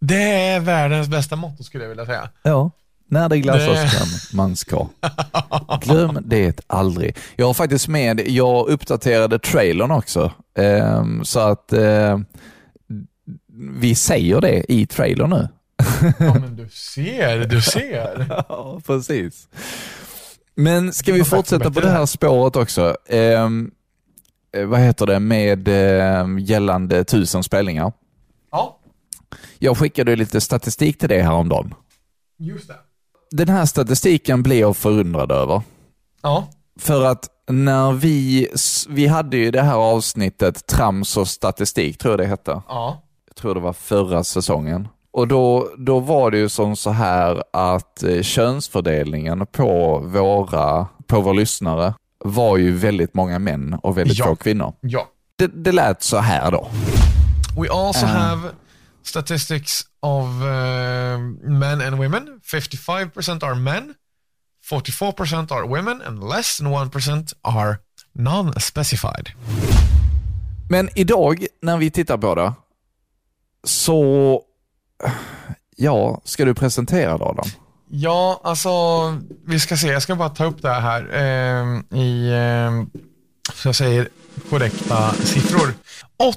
[0.00, 2.28] Det är världens bästa motto skulle jag vilja säga.
[2.42, 2.70] Ja,
[3.08, 4.86] när det glassas kan man ska.
[5.80, 7.16] Glöm det aldrig.
[7.36, 10.32] Jag har faktiskt med, jag uppdaterade trailern också.
[10.58, 12.18] Ehm, så att eh,
[13.60, 15.48] vi säger det i trailern nu.
[16.18, 18.26] Ja, men du ser, du ser.
[18.48, 19.48] Ja, precis.
[20.54, 22.06] Men ska vi fortsätta på det här.
[22.06, 22.96] spåret också?
[23.08, 23.70] Ehm,
[24.56, 27.92] eh, vad heter det med eh, gällande tusen spelningar?
[28.50, 28.78] Ja,
[29.58, 31.74] Jag skickade lite statistik till dig häromdagen.
[32.38, 32.74] just det.
[33.30, 35.62] Den här statistiken blir jag förundrad över.
[36.22, 38.48] Ja, För att när vi,
[38.88, 42.62] vi hade ju det här avsnittet Trams och statistik, tror jag det hette.
[42.68, 43.02] ja.
[43.40, 44.88] Tror det var förra säsongen.
[45.12, 51.20] Och då, då var det ju som så här att eh, könsfördelningen på våra, på
[51.20, 54.24] våra lyssnare var ju väldigt många män och väldigt Ja.
[54.24, 54.72] få kvinnor.
[54.80, 55.08] ja.
[55.36, 56.68] Det, det lät så här då.
[57.56, 58.12] We also Uh.
[58.12, 58.40] have
[59.02, 61.18] statistics of uh,
[61.50, 62.40] men and women.
[62.52, 63.94] 55% are men,
[64.70, 67.76] 44% are women, and less than 1% are
[68.12, 69.28] non-specified.
[70.70, 72.52] Men idag när vi tittar på det
[73.64, 74.42] så,
[75.76, 77.46] ja, ska du presentera då Adam?
[77.92, 78.70] Ja, alltså,
[79.46, 79.86] vi ska se.
[79.86, 83.00] Jag ska bara ta upp det här eh, i, eh,
[83.54, 84.08] så jag säger
[84.50, 85.74] korrekta siffror.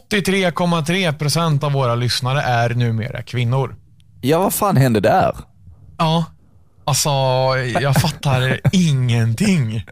[0.10, 3.76] 83,3% av våra lyssnare är numera kvinnor.
[4.22, 5.36] Ja, vad fan hände där?
[5.98, 6.26] Ja,
[6.86, 7.10] alltså,
[7.82, 9.86] jag fattar ingenting.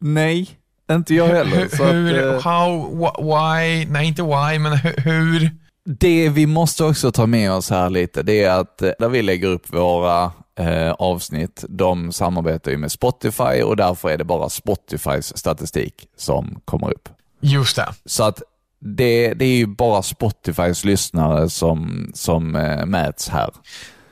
[0.00, 0.50] Nej,
[0.92, 1.68] inte jag heller.
[1.76, 5.50] Så hur, att, eh, how, wh- why, nej inte why, men hu- hur?
[5.84, 9.22] Det vi måste också ta med oss här lite, det är att eh, där vi
[9.22, 14.48] lägger upp våra eh, avsnitt, de samarbetar ju med Spotify och därför är det bara
[14.48, 17.08] Spotifys statistik som kommer upp.
[17.40, 17.88] Just det.
[18.04, 18.42] Så att
[18.80, 23.50] det, det är ju bara Spotifys lyssnare som, som eh, mäts här.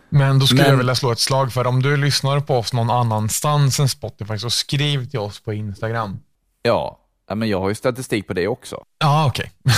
[0.09, 2.73] Men då skulle Men- jag vilja slå ett slag för om du lyssnar på oss
[2.73, 6.19] någon annanstans än Spotify så skriv till oss på Instagram.
[6.63, 6.99] Ja,
[7.35, 8.85] men jag har ju statistik på det också.
[8.99, 9.53] Ja, okej.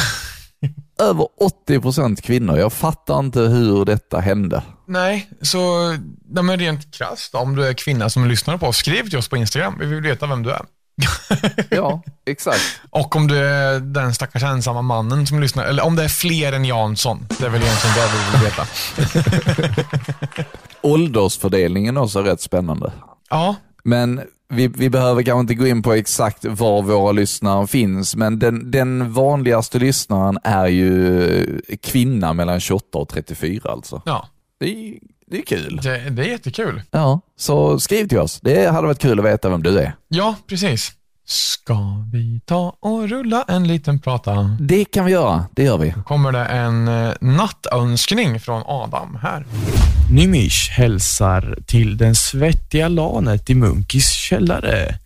[1.00, 1.26] Över
[1.68, 4.62] 80% kvinnor, jag fattar inte hur detta hände.
[4.86, 5.90] Nej, så
[6.28, 9.28] nej, men rent krasst, om du är kvinna som lyssnar på oss, skriv till oss
[9.28, 9.76] på Instagram.
[9.80, 10.62] Vi vill veta vem du är.
[11.70, 12.80] Ja, exakt.
[12.90, 16.52] Och om du är den stackars ensamma mannen som lyssnar, eller om det är fler
[16.52, 17.26] än Jansson.
[17.38, 18.66] Det är väl egentligen det vi vill veta.
[20.82, 22.92] Åldersfördelningen också är rätt spännande.
[23.30, 28.16] Ja, Men vi, vi behöver kanske inte gå in på exakt var våra lyssnare finns,
[28.16, 34.02] men den, den vanligaste lyssnaren är ju kvinna mellan 28 och 34 alltså.
[34.06, 34.28] ja
[34.60, 35.80] Det är, det är kul.
[35.82, 36.82] det, det är jättekul.
[36.90, 38.40] Ja, så skriv till oss.
[38.40, 39.94] Det hade varit kul att veta vem du är.
[40.08, 40.92] Ja, precis.
[41.32, 44.56] Ska vi ta och rulla en liten prata?
[44.60, 45.94] Det kan vi göra, det gör vi.
[46.06, 49.46] kommer det en eh, nattönskning från Adam här.
[50.10, 54.98] Nimish hälsar till den svettiga lanet i Munkis källare.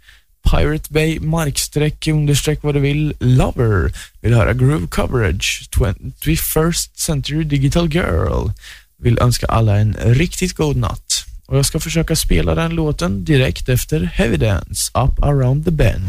[0.51, 7.89] Pirate Bay, markstreck, understreck vad du vill, Lover vill höra Groove Coverage, 21st Century Digital
[7.89, 8.51] Girl
[8.99, 11.25] vill önska alla en riktigt god natt.
[11.47, 16.05] Och jag ska försöka spela den låten direkt efter Heavy Dance, Up Around the Bend.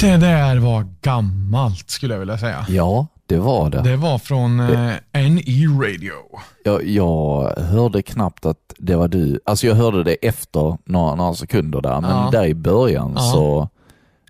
[0.00, 2.66] Det där var gammalt skulle jag vilja säga.
[2.68, 3.82] Ja, det var det.
[3.82, 6.12] Det var från eh, NE Radio.
[6.64, 9.40] Jag, jag hörde knappt att det var du.
[9.46, 12.28] Alltså jag hörde det efter några, några sekunder där, men Ja.
[12.32, 13.22] där i början Ja.
[13.22, 13.68] så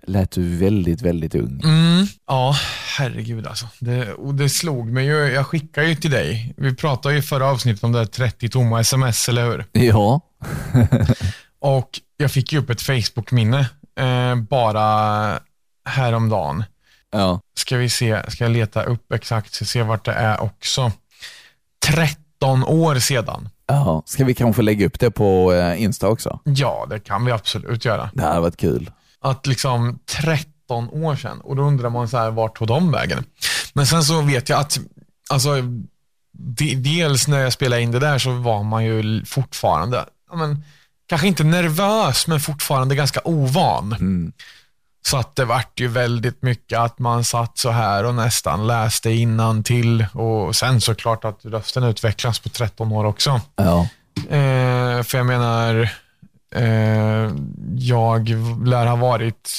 [0.09, 1.61] lät du väldigt, väldigt ung.
[1.63, 2.55] Mm, ja,
[2.97, 3.67] herregud alltså.
[3.79, 5.13] Det, och det slog mig ju.
[5.15, 6.53] Jag skickade ju till dig.
[6.57, 9.65] Vi pratade ju i förra avsnittet om det där 30 tomma sms, eller hur?
[9.85, 10.21] Ja,
[11.59, 13.69] Och jag fick ju upp ett Facebook-minne
[13.99, 15.39] eh, bara
[15.89, 16.63] häromdagen.
[17.11, 17.39] ja.
[17.55, 20.91] Ska vi se, ska jag leta upp exakt så se vart det är också.
[21.85, 23.49] 13 år sedan.
[23.67, 24.03] ja.
[24.05, 26.39] Ska vi kanske lägga upp det på eh, Insta också?
[26.43, 28.09] Ja, det kan vi absolut göra.
[28.13, 28.91] Det hade varit kul.
[29.21, 33.23] Att liksom 13 år sedan och då undrar man så här, vart tog de vägen?
[33.73, 34.79] Men sen så vet jag att,
[35.29, 35.55] alltså,
[36.31, 40.63] de, dels när jag spelade in det där så var man ju fortfarande, men,
[41.07, 43.93] kanske inte nervös, men fortfarande ganska ovan.
[43.93, 44.31] Mm.
[45.01, 49.11] Så att det vart ju väldigt mycket att man satt så här och nästan läste
[49.11, 53.41] innan till och sen såklart att rösten utvecklas på 13 år också.
[53.55, 53.87] Ja.
[54.35, 55.89] Eh, för jag menar,
[56.55, 57.31] eh,
[57.77, 58.29] jag
[58.67, 59.49] lär ha varit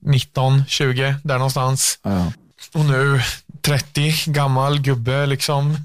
[0.00, 1.98] 19, 20, där någonstans.
[2.02, 2.32] ja.
[2.74, 3.20] Och nu
[3.62, 5.76] 30, gammal gubbe liksom.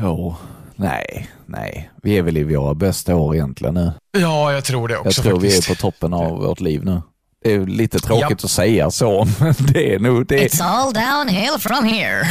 [0.00, 0.36] Jo,
[0.76, 1.90] nej, nej.
[2.02, 3.92] Vi är väl i våra bästa år egentligen nu.
[4.18, 5.68] Ja, jag tror det också Jag tror faktiskt.
[5.68, 7.02] vi är på toppen av vårt liv nu.
[7.44, 8.44] Det är lite tråkigt Japp.
[8.44, 12.22] att säga så, men det är nog, det, It's all downhill from here.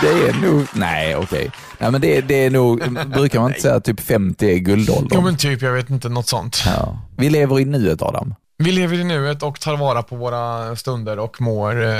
[0.00, 1.50] det är nog, nej okej.
[1.78, 5.10] Nej men det, det är nog, brukar man inte säga typ 50 är guldåldern?
[5.14, 6.62] Jo men typ, jag vet inte, något sånt.
[6.66, 6.98] Ja.
[7.16, 8.34] Vi lever i nuet Adam.
[8.58, 11.96] Vi lever i nuet och tar vara på våra stunder och mår eh,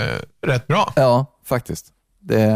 [0.47, 0.93] rätt bra.
[0.97, 1.87] Ja, faktiskt.
[2.21, 2.47] Det,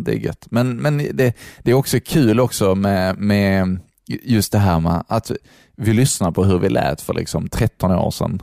[0.00, 0.46] det är gött.
[0.50, 3.80] Men, men det, det är också kul också med, med
[4.22, 5.30] just det här med att
[5.76, 8.42] vi lyssnar på hur vi lät för liksom 13 år sedan.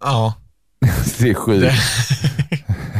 [0.00, 0.34] Ja.
[1.18, 1.60] Det är sjukt.
[1.60, 1.74] Det,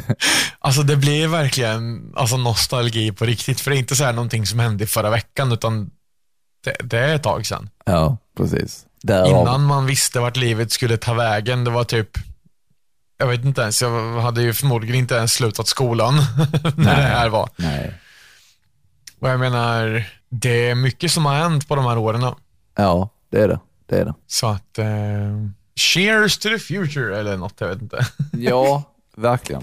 [0.58, 3.60] alltså det blir verkligen alltså nostalgi på riktigt.
[3.60, 5.90] För det är inte så här någonting som hände förra veckan, utan
[6.64, 7.70] det, det är ett tag sedan.
[7.84, 8.84] Ja, precis.
[9.02, 12.08] Därav, Innan man visste vart livet skulle ta vägen, det var typ
[13.18, 16.14] jag vet inte ens, jag hade ju förmodligen inte ens slutat skolan
[16.76, 17.48] när det här var.
[17.56, 17.94] Nej.
[19.20, 22.34] Och jag menar, det är mycket som har hänt på de här åren.
[22.76, 23.60] Ja, det är det.
[23.86, 24.14] Det är det.
[24.26, 24.86] Så att, eh,
[25.78, 28.06] cheers to the future eller något, jag vet inte.
[28.32, 28.82] Ja,
[29.16, 29.62] verkligen.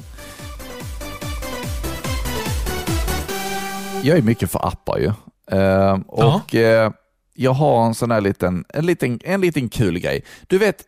[4.04, 5.12] Jag är mycket för appar ju.
[5.58, 6.92] Eh, och eh,
[7.34, 10.24] jag har en sån här liten, en liten, en liten kul grej.
[10.48, 10.84] Du vet,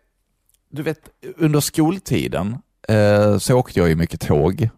[0.72, 1.00] du vet
[1.38, 4.70] under skoltiden eh, så åkte jag ju mycket tåg.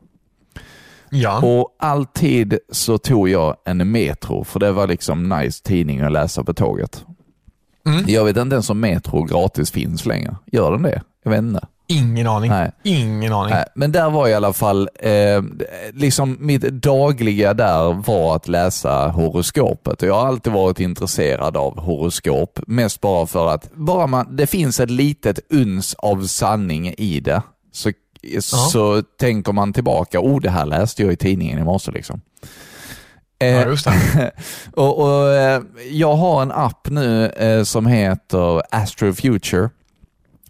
[1.10, 6.12] Ja, Och alltid så tog jag en Metro, för det var liksom nice tidning att
[6.12, 7.06] läsa på tåget.
[7.86, 8.04] Mm.
[8.08, 10.36] Jag vet inte ens om Metro gratis finns längre.
[10.46, 11.02] Gör den det?
[11.24, 11.68] Jag vet inte.
[11.88, 12.52] ingen aning.
[12.52, 12.72] Nej.
[12.84, 13.54] Ingen aning.
[13.54, 15.44] Nej, men där var i alla fall, eh,
[15.94, 20.02] liksom mitt dagliga där var att läsa horoskopet.
[20.02, 24.80] Jag har alltid varit intresserad av horoskop, mest bara för att bara man, det finns
[24.80, 27.92] ett litet uns av sanning i det, så,
[28.42, 31.92] så tänker man tillbaka, oh det här läste jag i tidningen i morse.
[31.92, 32.22] Liksom.
[33.40, 34.32] Ja, Eh, just det.
[34.74, 39.70] och, och, eh, jag har en app nu eh, som heter Astro Future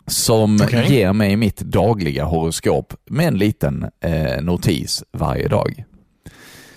[0.07, 0.85] som Okej.
[0.93, 5.83] ger mig mitt dagliga horoskop med en liten eh, notis varje dag.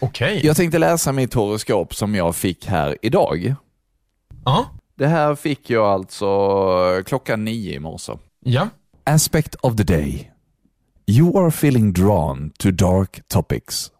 [0.00, 0.40] Okej.
[0.44, 3.54] Jag tänkte läsa mitt horoskop som jag fick här idag.
[4.44, 4.66] Ja.
[4.98, 6.26] Det här fick jag alltså
[7.06, 8.12] klockan nio i morse.
[8.44, 8.68] Ja.
[9.04, 10.30] Aspect of the day.
[11.06, 13.90] You are feeling drawn to dark topics.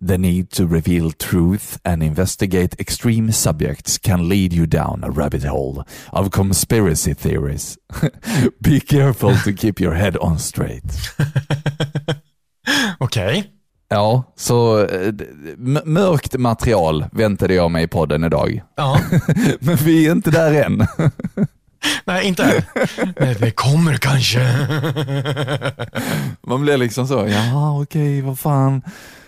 [0.00, 5.44] The need to reveal truth and investigate extreme subjects can lead you down a rabbit
[5.44, 7.78] hole of conspiracy theories.
[8.60, 10.84] Be careful to keep your head on straight.
[12.98, 13.52] Okej.
[13.88, 15.12] Ja, så eh,
[15.84, 18.62] mörkt material väntade jag mig i podden idag.
[18.76, 19.00] Ja.
[19.60, 20.86] Men vi är inte där än.
[22.04, 22.62] Nej, inte än.
[23.40, 24.40] Det kommer kanske.
[26.46, 28.82] Man blir liksom så, ja okej, vad fan,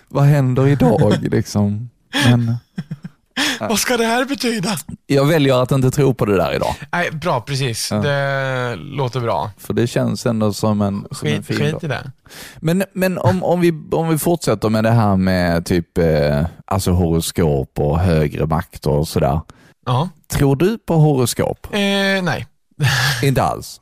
[0.08, 1.90] vad händer idag liksom?
[2.26, 2.56] Men
[3.60, 4.76] Vad ska det här betyda?
[5.06, 6.74] jag väljer att inte tro på det där idag.
[6.92, 7.88] Nej, bra, precis.
[7.88, 9.50] Det låter bra.
[9.58, 11.84] För det känns ändå som en, som en Skit, fin skit dag.
[11.84, 12.10] i det.
[12.56, 16.90] Men, men om, om, vi, om vi fortsätter med det här med typ eh, alltså
[16.90, 19.40] horoskop och högre makter och sådär.
[19.86, 20.08] Ja.
[20.28, 21.66] Tror du på horoskop?
[21.72, 21.78] Eh,
[22.22, 22.46] nej.
[23.22, 23.80] Inte alls?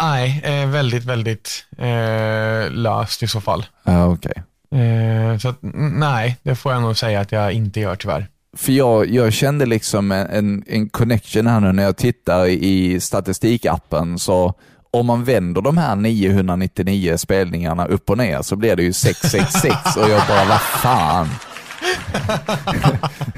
[0.00, 3.66] Nej, eh, väldigt, väldigt eh, löst i så fall.
[3.84, 4.42] Ja, okej.
[4.74, 8.26] Eh, så att, nej, det får jag nog säga att jag inte gör tyvärr.
[8.56, 14.18] För jag, jag kände liksom en, en, connection här nu när jag tittar i statistikappen
[14.18, 14.54] så
[14.90, 19.96] om man vänder de här 999 spelningarna upp och ner så blir det ju 666
[19.96, 21.28] och jag bara, vad fan?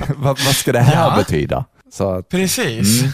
[0.16, 1.16] vad, vad ska det här Ja.
[1.16, 1.64] betyda?
[1.98, 3.00] Att, Precis.
[3.00, 3.12] Mm.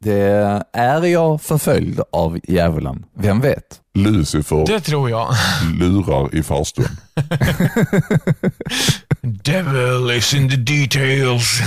[0.00, 3.04] Det, är jag förföljd av djävulen?
[3.18, 3.64] Vem vet?
[3.94, 5.28] Lucifer Det tror jag.
[5.80, 6.84] lurar i farstun.
[9.22, 11.60] Devil is in the details.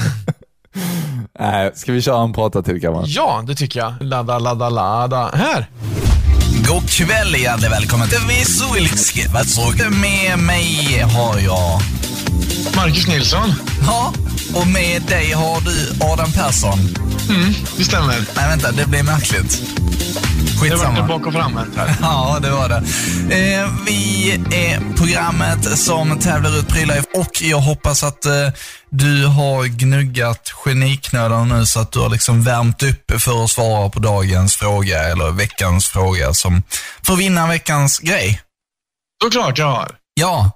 [1.40, 3.06] Nej, ska vi köra en prata till kammaren?
[3.08, 3.94] Ja, det tycker jag.
[4.02, 5.32] Ladda, ladda, ladda.
[5.34, 5.70] Här.
[6.68, 9.28] God kväll, hjärtligt välkommen till Visuilski.
[9.34, 9.90] Vad såg du?
[9.90, 11.80] Med mig har jag...
[12.76, 13.54] Marcus Nilsson.
[13.86, 14.14] Ja,
[14.54, 16.80] och med dig har du Adam Persson.
[17.78, 18.16] Det stämmer.
[18.36, 19.62] Nej, vänta, det blir märkligt.
[20.62, 21.08] Det var Skitsamma.
[21.08, 21.96] bak och här.
[22.02, 22.76] Ja, det var det.
[23.36, 28.32] Eh, vi är programmet som tävlar ut prylar och jag hoppas att eh,
[28.90, 33.90] du har gnuggat geniknölarna nu så att du har liksom värmt upp för att svara
[33.90, 36.64] på dagens fråga eller veckans fråga som
[37.04, 38.42] får vinna veckans grej.
[39.24, 39.92] Såklart jag har.
[40.14, 40.52] Ja.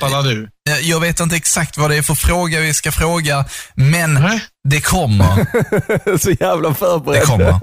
[0.00, 0.48] Fattar du?
[0.82, 4.40] Jag vet inte exakt vad det är för fråga vi ska fråga, men Nej.
[4.68, 5.46] det kommer.
[6.18, 7.22] Så jävla Det förberedd.
[7.22, 7.60] kommer.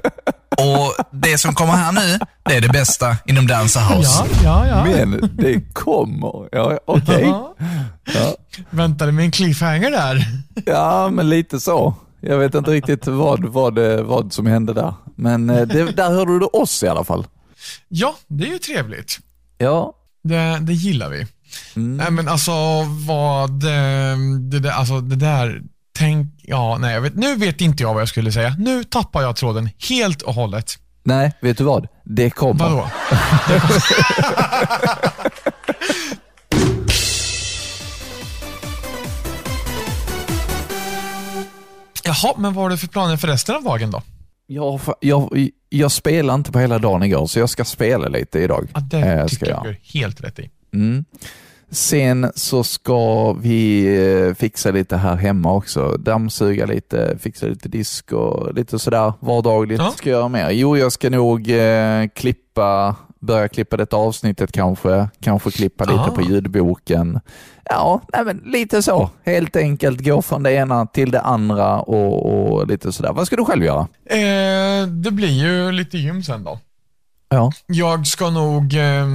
[0.58, 4.24] Och det som kommer här nu, det är det bästa inom Dansa House.
[4.44, 4.86] ja, ja.
[4.86, 6.50] Men det kommer.
[6.52, 7.24] Ja, okej.
[7.24, 8.36] Ja.
[8.70, 10.26] Väntade med en cliffhanger där.
[10.66, 11.94] Ja, men lite så.
[12.22, 14.94] Jag vet inte riktigt vad, vad, det- vad som hände där.
[15.16, 17.28] Men eh, det, där hörde du oss i alla fall.
[17.88, 19.20] Ja, det är ju trevligt.
[19.58, 19.94] Ja.
[20.24, 21.28] Det, det gillar vi.
[21.74, 22.52] Nej, men alltså
[23.08, 24.18] vad, eh,
[24.52, 25.62] det där, alltså det där,
[25.98, 28.56] tänk, ja, nej, jag vet, nu vet inte jag vad jag skulle säga.
[28.60, 30.78] Nu tappar jag tråden helt och hållet.
[31.04, 31.88] Nej, vet du vad?
[32.06, 32.70] Det kommer.
[32.70, 32.90] Vadå?
[42.04, 44.02] Jaha, men vad har du för planer för resten av dagen då?
[44.48, 48.68] Jag, jag, jag spelade inte på hela dagen igår, så jag ska spela lite idag.
[48.74, 50.50] Ja, det Eh, tycker jag du helt rätt i.
[50.74, 51.06] Mm.
[51.76, 53.86] Sen så ska vi
[54.28, 55.98] eh, fixa lite här hemma också.
[55.98, 59.80] Dammsuga lite, fixa lite disk och lite sådär vardagligt.
[59.80, 59.92] Ja.
[59.98, 60.50] Ska jag göra mer?
[60.50, 65.10] Jo, jag ska nog eh, klippa, börja klippa detta avsnittet kanske.
[65.22, 66.12] Kanske klippa lite Ah.
[66.16, 67.20] på ljudboken.
[67.70, 69.10] Ja, nej men lite så.
[69.26, 73.14] Helt enkelt gå från det ena till det andra och, och lite sådär.
[73.14, 73.88] Vad ska du själv göra?
[74.06, 76.60] Eh, det blir ju lite gym sen då.
[77.30, 77.52] Ja.
[77.68, 79.06] Jag ska nog eh,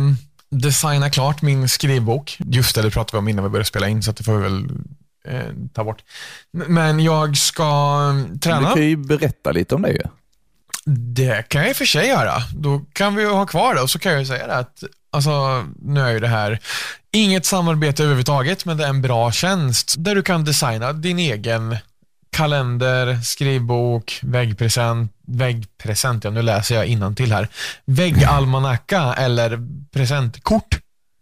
[0.50, 2.36] designa klart min skrivbok.
[2.38, 4.42] Just det, det pratade vi om innan vi började spela in, så det får vi
[4.42, 4.68] väl
[5.24, 6.02] eh, ta bort.
[6.52, 7.62] Men jag ska
[8.10, 8.72] eh, Du träna.
[8.74, 10.02] kan ju berätta lite om det ju.
[11.14, 12.32] Det kan jag i och för sig göra.
[12.54, 14.82] Då kan vi ha kvar det och så kan jag säga det att
[15.12, 16.58] Alltså, nu är ju det här
[17.12, 21.76] inget samarbete överhuvudtaget, men det är en bra tjänst där du kan designa din egen
[22.44, 27.48] kalender, skrivbok, väggpresent, väggpresent, ja nu läser jag innantill här.
[27.85, 29.59] Väggalmanacka eller
[29.92, 30.79] presentkort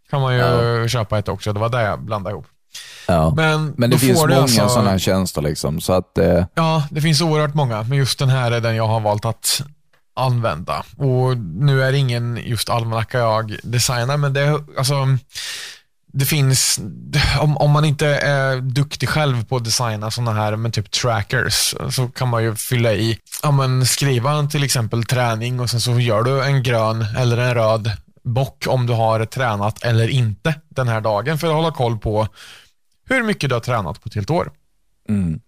[0.09, 0.87] kan man ju Ja.
[0.87, 1.53] köpa ett också.
[1.53, 2.45] Det var där jag blandade ihop.
[3.07, 3.33] Ja.
[3.35, 7.21] Men, Men det finns många alltså- sådana tjänster liksom, så att eh, Ja, det finns
[7.21, 9.61] oerhört många, men just den här är den jag har valt att
[10.15, 10.83] använda.
[10.97, 14.95] Och nu är det ingen just almanacka jag designar, men det, alltså,
[16.11, 16.79] det finns,
[17.39, 21.75] om, om man inte är duktig själv på att designa sådana här men typ trackers,
[21.89, 25.99] så kan man ju fylla i, ja men skriva till exempel träning och sen så
[25.99, 27.91] gör du en grön eller en röd
[28.23, 32.27] bock om du har tränat eller inte den här dagen för att hålla koll på
[33.09, 34.51] hur mycket du har tränat på ett helt år.
[35.09, 35.39] mm.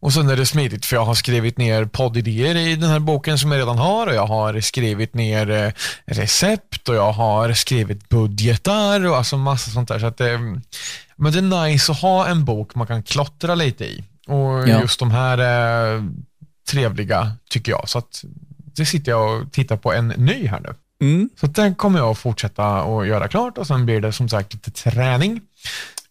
[0.00, 3.38] Och sen är det smidigt för jag har skrivit ner poddidéer i den här boken
[3.38, 5.72] som jag redan har och jag har skrivit ner eh,
[6.06, 9.98] recept och jag har skrivit budgetar och alltså massa sånt där.
[9.98, 10.38] Så att det,
[11.16, 14.04] men det är nice att ha en bok man kan klottra lite i.
[14.26, 14.80] Och Ja.
[14.80, 16.08] just de här är
[16.70, 17.88] trevliga tycker jag.
[17.88, 18.24] Så att
[18.76, 20.74] det sitter jag och tittar på en ny här nu.
[21.00, 21.30] Mm.
[21.40, 24.54] Så den kommer jag att fortsätta att göra klart och sen blir det som sagt
[24.54, 25.40] lite träning.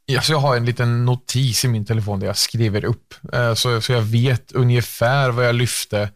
[0.09, 3.53] Ja, så jag har en liten notis i min telefon där jag skriver upp eh,
[3.53, 6.09] så, så jag vet ungefär vad jag lyfte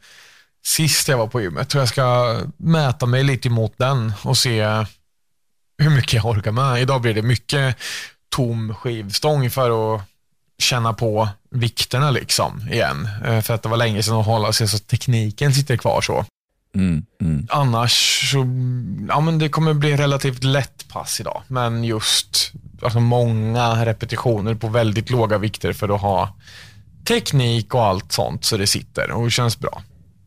[0.66, 1.60] sist jag var på gymmet.
[1.60, 4.86] Jag tror jag ska mäta mig lite emot den och se
[5.78, 6.82] hur mycket jag orkar med.
[6.82, 7.76] Idag blir det mycket
[8.30, 10.02] tom skivstång för att
[10.58, 13.10] känna på vikterna liksom igen.
[13.26, 16.26] Eh, För att det var länge sedan att hålla sig så tekniken sitter kvar så.
[16.76, 17.06] Mm.
[17.22, 17.48] Mm.
[17.50, 18.38] Annars så,
[19.10, 21.44] ja men det kommer bli relativt lätt pass idag.
[21.48, 22.52] Men just
[22.84, 26.36] alltså många repetitioner på väldigt låga vikter för att ha
[27.08, 29.82] teknik och allt sånt så det sitter och det känns bra.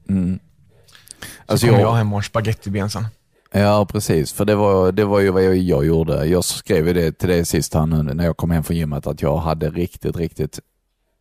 [0.08, 0.38] Mm.
[0.38, 3.06] Så Alltså kommer jag jag, hem och har spagettiben sen.
[3.52, 4.32] ja, precis.
[4.32, 6.24] För det var, det var ju vad jag, jag gjorde.
[6.26, 9.06] Jag skrev ju det till dig sist här nu när jag kom hem från gymmet
[9.06, 10.60] att jag hade riktigt, riktigt,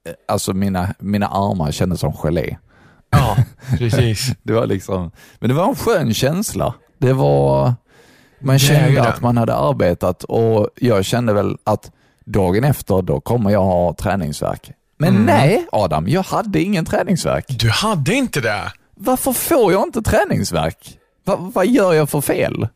[0.08, 2.58] eh, alltså mina, mina armar kändes som gelé.
[3.10, 3.38] Ja,
[3.78, 4.32] precis.
[4.43, 6.74] Det var liksom, men det var en skön känsla.
[6.98, 7.74] Det var,
[8.43, 11.91] man kände att man hade arbetat och jag kände väl att
[12.25, 14.71] dagen efter, då kommer jag ha träningsverk.
[14.97, 15.25] Men Mm.
[15.25, 17.45] nej, Adam, jag hade ingen träningsverk.
[17.47, 18.71] Du hade inte det?
[18.95, 20.97] Varför får jag inte träningsverk?
[21.25, 22.67] Va, vad gör jag för fel?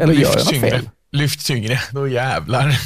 [0.00, 0.70] Eller gör jag Lyft tyngre.
[0.70, 0.90] fel?
[1.12, 2.78] Lyft tyngre, då jävlar.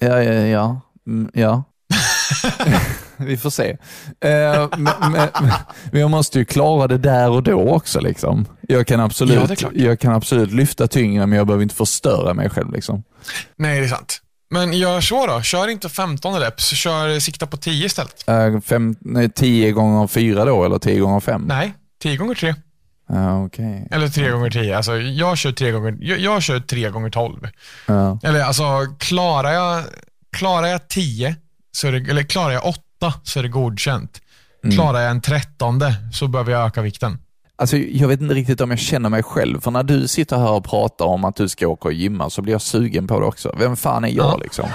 [0.00, 0.80] Ja, ja, ja.
[1.06, 1.64] Mm, ja.
[3.26, 3.76] Vi får se.
[4.20, 5.28] Eh, men, men,
[5.92, 8.00] men jag måste ju klara det där och då också.
[8.00, 8.46] Liksom.
[8.68, 9.72] Jag, kan Ja, absolut, klart.
[9.74, 12.72] jag kan absolut lyfta tyngre, men jag behöver inte förstöra mig själv.
[12.72, 13.02] Liksom.
[13.56, 14.22] Nej, det är sant.
[14.50, 15.42] Men gör så då.
[15.42, 18.28] Kör inte 15 reps, kör sikta på 10 istället.
[18.28, 21.44] Eh, fem, nej, 10 gånger 4 då, eller 10 gånger 5?
[21.48, 22.54] Nej, 10 gånger 3.
[23.08, 23.88] Ja, okej.
[23.90, 24.76] Eller 3 gånger 10.
[24.76, 27.48] Alltså, jag kör 3 gånger, jag, jag kör 3 gånger 12.
[27.86, 28.18] Ja.
[28.22, 28.64] Eller alltså,
[28.98, 29.84] klarar jag,
[30.32, 31.36] klarar jag 10,
[31.72, 32.80] så det, eller klarar jag 8
[33.22, 34.20] så är det godkänt.
[34.64, 34.76] Mm.
[34.76, 37.18] Klarar jag en trettonde så behöver jag öka vikten.
[37.56, 40.50] Alltså, jag vet inte riktigt om jag känner mig själv, för när du sitter här
[40.50, 43.26] och pratar om att du ska åka och gymma så blir jag sugen på det
[43.26, 43.54] också.
[43.58, 44.36] Vem fan är jag Ja.
[44.36, 44.68] liksom?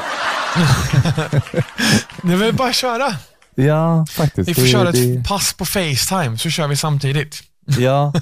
[2.31, 3.07] Är väl bara köra.
[3.55, 4.49] Ja, faktiskt.
[4.49, 7.41] Vi får Det- köra det- ett pass på Facetime så kör vi samtidigt.
[7.79, 8.13] Ja,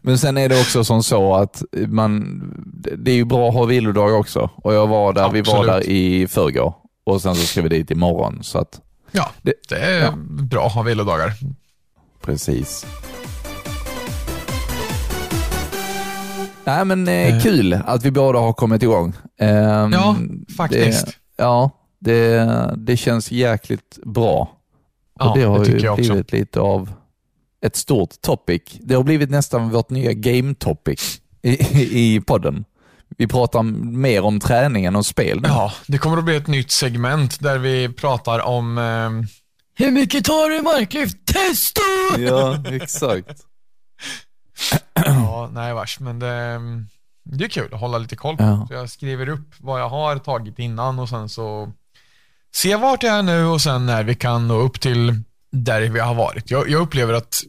[0.00, 2.40] men sen är det också som så att man,
[2.98, 4.50] det är ju bra att ha vilodag också.
[4.56, 6.74] Och jag var där, vi var där i förrgår
[7.06, 8.38] och sen så ska vi dit imorgon.
[8.42, 8.80] Så att,
[9.16, 10.14] Ja, Det- det är ja.
[10.28, 11.32] bra att ha vilodagar.
[12.22, 12.86] precis.
[16.64, 17.42] Nej men eh, Eh.
[17.42, 19.12] kul att vi båda har kommit igång.
[19.40, 20.16] Ehm, Ja,
[20.56, 21.06] faktiskt.
[21.06, 24.52] Det, ja, det, det känns jäkligt bra.
[25.18, 26.02] Ja, och det har det ju jag också.
[26.12, 26.92] blivit lite av
[27.66, 28.62] ett stort topic.
[28.80, 32.64] Det har blivit nästan vårt nya game topic i, i podden.
[33.16, 33.62] Vi pratar
[33.96, 35.48] mer om träning än om spel nu.
[35.48, 38.78] Ja, det kommer att bli ett nytt segment där vi pratar om...
[38.78, 39.10] Eh,
[39.84, 41.16] Hur mycket tar du i marklyft?
[41.26, 41.80] Testo!
[42.18, 43.40] ja exakt.
[44.94, 46.60] ja, nej vars, men det,
[47.24, 48.42] det är kul att hålla lite koll på.
[48.42, 48.66] Ja.
[48.68, 51.72] Så jag skriver upp vad jag har tagit innan och sen så
[52.54, 55.20] se vart jag är nu och sen när vi kan nå upp till
[55.52, 56.50] där vi har varit.
[56.50, 57.42] Jag, jag upplever att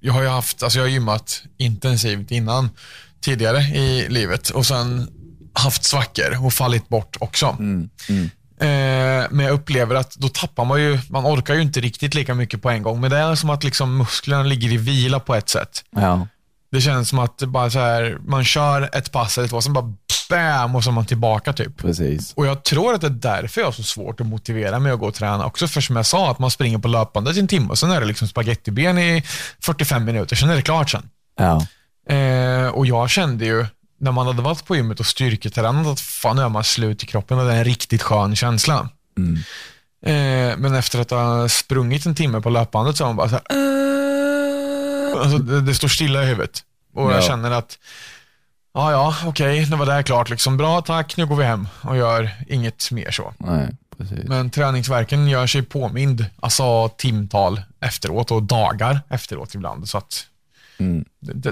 [0.00, 2.70] jag har ju haft, alltså jag har gymmat intensivt innan
[3.20, 5.08] tidigare i livet och sen
[5.52, 7.56] haft svackor och fallit bort också.
[8.60, 12.34] Eh, men jag upplever att då tappar man ju, man orkar ju inte riktigt lika
[12.34, 13.00] mycket på en gång.
[13.00, 15.84] Men det är som att liksom musklerna ligger i vila på ett sätt.
[15.90, 16.26] Ja.
[16.72, 19.94] Det känns som att bara så här, man kör ett pass eller två, sen bara
[20.30, 21.76] bam och så är man tillbaka typ.
[21.76, 22.32] Precis.
[22.34, 24.98] Och jag tror att det är därför jag har så svårt att motivera mig att
[24.98, 25.68] gå och träna också.
[25.68, 28.00] För som jag sa, att man springer på löpbandet i en timme och sen är
[28.00, 29.22] det liksom spagettiben i
[29.60, 31.08] 45 minuter, sen är det klart sen.
[31.38, 31.66] Ja.
[32.10, 33.66] Eh, och jag kände ju,
[34.00, 37.06] när man hade varit på gymmet och styrketränat, att fan nu är man slut i
[37.06, 38.88] kroppen och det är en riktigt skön känsla.
[40.06, 43.34] Eh, men efter att ha sprungit en timme på löpbandet så är man bara så
[43.34, 43.56] här,
[45.14, 46.62] "Äh." alltså, det, det står stilla i huvudet.
[46.94, 47.22] Och jag Ja.
[47.22, 47.78] känner att,
[48.74, 50.30] ja ja, okej, nu var det här klart.
[50.30, 50.56] Liksom.
[50.56, 53.34] Bra, tack, nu går vi hem och gör inget mer så.
[53.38, 54.18] Nej, precis.
[54.24, 59.88] Men träningsverken gör sig påmind, alltså timtal efteråt och dagar efteråt ibland.
[59.88, 60.26] Så att,
[60.80, 61.04] Mm.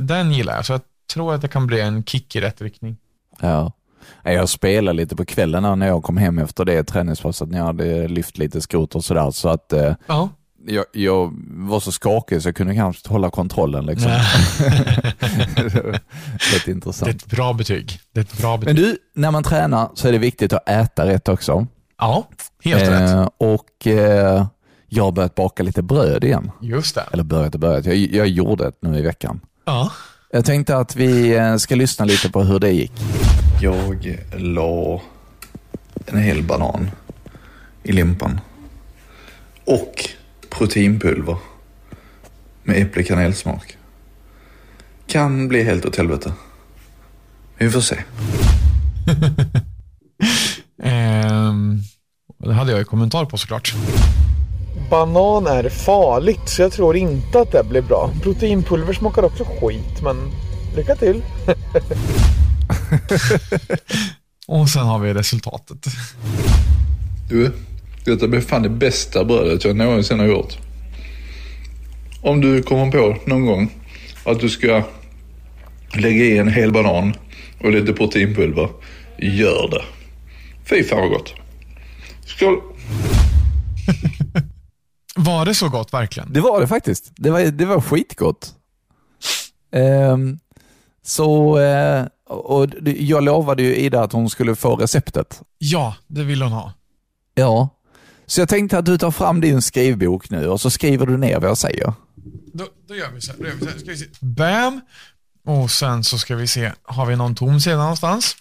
[0.07, 0.81] den gillar jag, så jag
[1.13, 2.97] tror att det kan bli en kick i rätt riktning.
[3.41, 3.73] Ja.
[4.23, 8.09] Jag spelade lite på kvällen när jag kom hem efter det träningspasset när jag hade
[8.09, 9.31] lyft lite skrot och sådär.
[9.31, 10.29] Så att eh, Ja.
[10.67, 13.87] jag, jag var så skakig så jag kunde knappt hålla kontrollen.
[13.87, 14.11] Liksom.
[15.57, 17.11] Rätt Det är intressant.
[17.11, 18.01] ett bra betyg.
[18.13, 18.75] Det är ett bra betyg.
[18.75, 21.67] Men du, när man tränar så är det viktigt att äta rätt också.
[21.99, 22.29] Ja,
[22.65, 23.11] helt rätt.
[23.11, 24.47] Eh, och eh,
[24.89, 26.51] jag har börjat baka lite bröd igen.
[26.61, 27.05] Just det.
[27.13, 29.41] Eller börjat och börjat, jag, jag gjorde det nu i veckan.
[29.65, 29.93] Ja.
[30.31, 32.93] Jag tänkte att vi eh, ska lyssna lite på hur det gick.
[33.63, 35.03] Jag la
[36.07, 36.91] en hel banan
[37.83, 38.41] i limpan.
[39.65, 40.11] Och
[40.51, 41.37] proteinpulver
[42.63, 43.77] med äpple-kanelsmak.
[45.07, 46.33] Kan bli helt åt helvete.
[47.59, 47.97] Vi får se.
[50.83, 51.81] Ehm,
[52.39, 53.75] det hade jag ju kommentar på såklart.
[54.91, 58.11] Banan är farligt, så jag tror inte att det blir bra.
[58.23, 60.31] Proteinpulver smakar också skit, men
[60.77, 61.23] lycka till.
[64.47, 65.87] Och sen har vi resultatet.
[67.29, 67.53] Du,
[68.05, 70.59] detta blir fan det bästa brödet jag någonsin har gjort.
[72.23, 73.71] Om du kommer på någon gång
[74.25, 74.83] att du ska
[75.95, 77.15] lägga i en hel banan
[77.61, 78.69] och lite proteinpulver,
[79.19, 79.83] gör det.
[80.65, 81.35] Fy fan vad gott.
[82.27, 82.61] Skål!
[85.19, 86.33] Var det så gott verkligen?
[86.33, 87.13] Det var det faktiskt.
[87.17, 88.55] Det var, det var skitgott.
[89.73, 90.39] Ehm,
[91.03, 95.43] så, eh, och jag lovade ju Ida att hon skulle få receptet.
[95.59, 96.73] Ja, det vill hon ha.
[97.35, 97.69] Ja.
[98.27, 101.41] Så jag tänkte att du tar fram din skrivbok nu och så skriver du ner
[101.41, 101.93] vad jag säger.
[102.53, 103.39] Då, då gör vi så här.
[103.39, 103.79] Då gör vi så här.
[103.79, 104.07] Ska vi se.
[104.21, 104.81] Bam!
[105.47, 108.37] Och sen så ska vi se, har vi någon tom sida någonstans?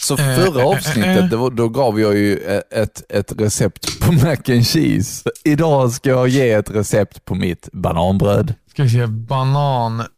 [0.00, 1.38] Så Eh, förra eh, eh, avsnittet, eh.
[1.38, 5.30] var, då gav jag ju ett, ett recept på mac and cheese.
[5.44, 8.54] Idag ska jag ge ett recept på mitt bananbröd.
[8.70, 10.08] Ska vi se, bananbröd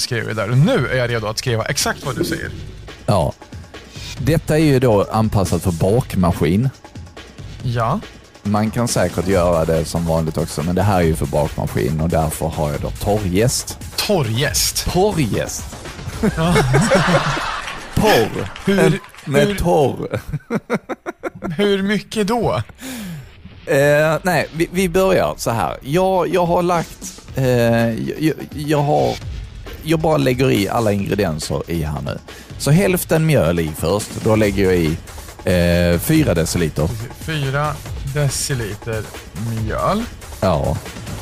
[0.00, 0.46] skriver vi där.
[0.48, 2.50] Nu är jag redo att skriva exakt vad du säger.
[3.06, 3.32] Ja.
[4.18, 6.70] Detta är ju då anpassat för bakmaskin.
[7.62, 8.00] Ja,
[8.42, 12.00] Man kan säkert göra det som vanligt också, men det här är ju för bakmaskin
[12.00, 13.78] och därför har jag då torrjäst.
[13.96, 14.86] torrjäst.
[14.92, 15.76] Porrjäst.
[18.00, 18.48] Porr.
[18.64, 20.20] Hur, Med hur, torr.
[21.56, 22.62] hur mycket då?
[23.66, 25.76] Eh, nej, vi, vi börjar så här.
[25.82, 27.20] Jag, jag har lagt...
[27.36, 27.44] Eh,
[28.24, 29.14] jag, jag har...
[29.82, 32.18] Jag bara lägger i alla ingredienser i här nu.
[32.58, 34.10] Så hälften mjöl i först.
[34.24, 34.96] Då lägger jag i
[35.94, 36.88] eh, 4 deciliter.
[37.20, 37.74] Fyra
[38.14, 39.02] deciliter
[39.62, 40.02] mjöl,
[40.40, 40.76] Ja.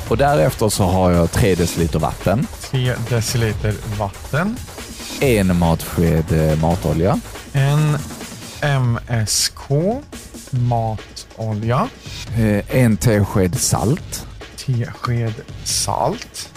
[0.08, 2.46] Och därefter så har jag 3 deciliter vatten.
[2.70, 4.56] tre deciliter vatten,
[5.20, 7.20] En matsked eh, matolja.
[7.52, 7.98] en
[8.82, 9.60] MSK
[10.50, 11.88] matolja,
[12.38, 14.26] Eh, en tesked salt.
[14.56, 16.48] tesked salt,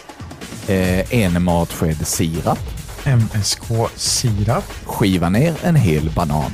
[0.67, 2.59] Eh, en matsked sirap.
[3.05, 6.51] MSK sirap, Skiva ner en hel banan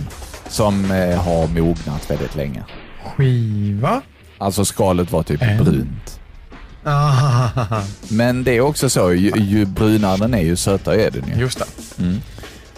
[0.50, 0.90] som
[1.26, 2.64] har mognat väldigt länge.
[3.06, 4.02] skiva.
[4.38, 5.58] Alltså skalet var typ En.
[5.64, 6.20] brunt.
[6.84, 7.50] Ah,
[8.10, 11.36] Men det är också så, ju, ju brunare den är ju sötare är den ju.
[11.42, 11.66] just det.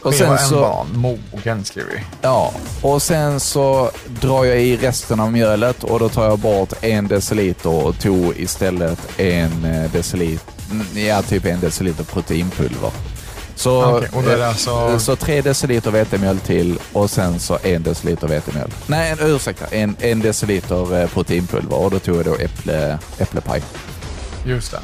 [0.01, 0.87] Och Skiva sen en så, ban,
[1.31, 1.99] mogen skriver vi.
[2.21, 3.91] ja, och sen så
[4.21, 8.37] drar jag i resten av mjölet och då tar jag bort en deciliter och tog
[8.37, 12.91] istället en eh, deciliter, mm, ja typ en deciliter proteinpulver.
[13.55, 17.39] Så, Okej, och då är det eh, alltså- så tre deciliter vetemjöl till och sen
[17.39, 18.71] så en deciliter vetemjöl.
[18.87, 23.61] Nej, en, ursäkta, en, en deciliter eh, proteinpulver och då tog jag då äpple, äpplepaj.
[24.45, 24.79] Just det.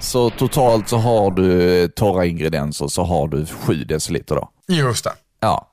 [0.00, 4.48] Så totalt så har du eh, torra ingredienser så har du 7 deciliter då.
[4.68, 5.12] Just det.
[5.40, 5.68] Ja.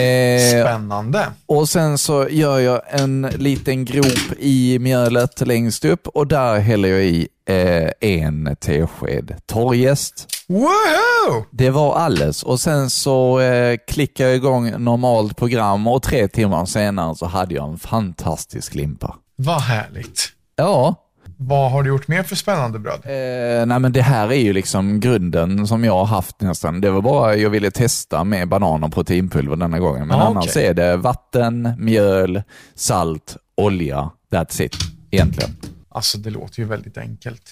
[0.00, 1.26] Eh, Spännande.
[1.46, 6.88] och sen så gör jag en liten grop i mjölet längst upp och där häller
[6.88, 10.26] jag i eh, en tesked torrjäst.
[10.48, 11.44] Woho!
[11.50, 16.64] Det var alles och sen så eh, klickade jag igång normalt program och tre timmar
[16.66, 19.16] senare så hade jag en fantastisk limpa.
[19.36, 20.28] Vad härligt.
[20.56, 20.94] Ja,
[21.40, 23.00] Vad har du gjort mer för spännande bröd?
[23.04, 26.80] Eh, nej men det här är ju liksom grunden som jag har haft nästan.
[26.80, 30.08] Det var bara jag ville testa med banan och proteinpulver denna gången.
[30.08, 30.66] Men Ah, annars okej.
[30.66, 32.42] är det vatten, mjöl,
[32.74, 34.10] salt, olja.
[34.30, 34.76] That's it,
[35.10, 35.56] egentligen.
[35.88, 37.42] Alltså, det låter ju väldigt enkelt.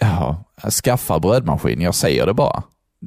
[0.00, 0.44] Ja,
[0.84, 2.62] skaffa brödmaskin, jag säger det bara.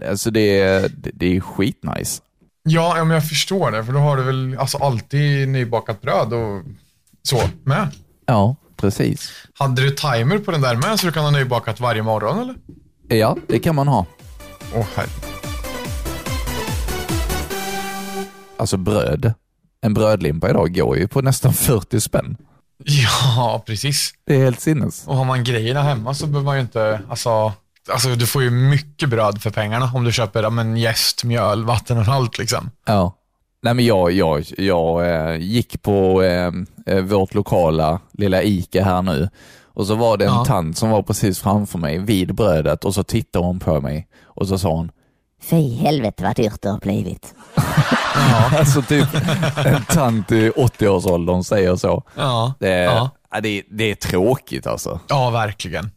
[0.10, 2.22] Alltså det, är- det, det är skitnice.
[2.64, 3.84] Ja, men jag förstår det.
[3.84, 6.62] För då har du väl alltså, alltid nybakat bröd och
[7.24, 7.88] så med.
[8.26, 8.56] Ja,
[8.86, 9.32] precis.
[9.54, 12.56] Hade du timer på den där med så du kan ha nybakat varje morgon eller?
[13.08, 14.06] Ja, det kan man ha.
[14.76, 15.08] Åh herre.
[18.58, 19.34] Alltså bröd.
[19.82, 22.38] En brödlimpa idag går ju på nästan 40 spänn.
[22.78, 24.14] Ja, precis.
[24.28, 25.08] Det är helt sinnes.
[25.08, 27.54] Och har man grejerna hemma så behöver man ju inte, alltså,
[27.90, 31.98] alltså du får ju mycket bröd för pengarna om du köper men jäst, mjöl, vatten
[31.98, 32.72] och allt liksom.
[32.86, 33.16] Ja.
[33.66, 36.52] Nej men jag, jag, jag eh, gick på eh,
[36.86, 39.30] eh, vårt lokala lilla Ica här nu
[39.64, 40.46] och så var det en Ja.
[40.46, 44.48] tant som var precis framför mig vid brödet och så tittade hon på mig och
[44.48, 44.92] så sa hon
[45.42, 47.36] Fy helvete vad dyrt det har blivit.
[48.58, 49.08] Alltså typ
[49.66, 52.04] en tant i 80-årsåldern säger så.
[52.16, 53.12] Ja, Det ja.
[53.32, 53.40] ja.
[53.42, 55.00] det, är- det är tråkigt alltså.
[55.10, 55.90] ja verkligen.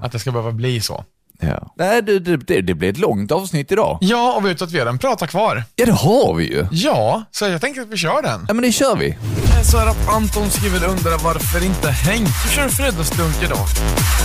[0.00, 1.04] Att det ska behöva bli så.
[1.48, 1.72] Ja.
[1.76, 3.98] Nej, det, det, det, det blir ett långt avsnitt idag.
[4.00, 5.64] Ja, och vet du att vi har en prata kvar?
[5.76, 6.66] Ja, det har vi ju.
[6.70, 8.44] Ja, så jag tänker att vi kör den.
[8.48, 9.16] Ja, men det kör vi.
[9.64, 13.66] Så är att Anton skriver undrar varför inte Henke kör fredagslunk idag.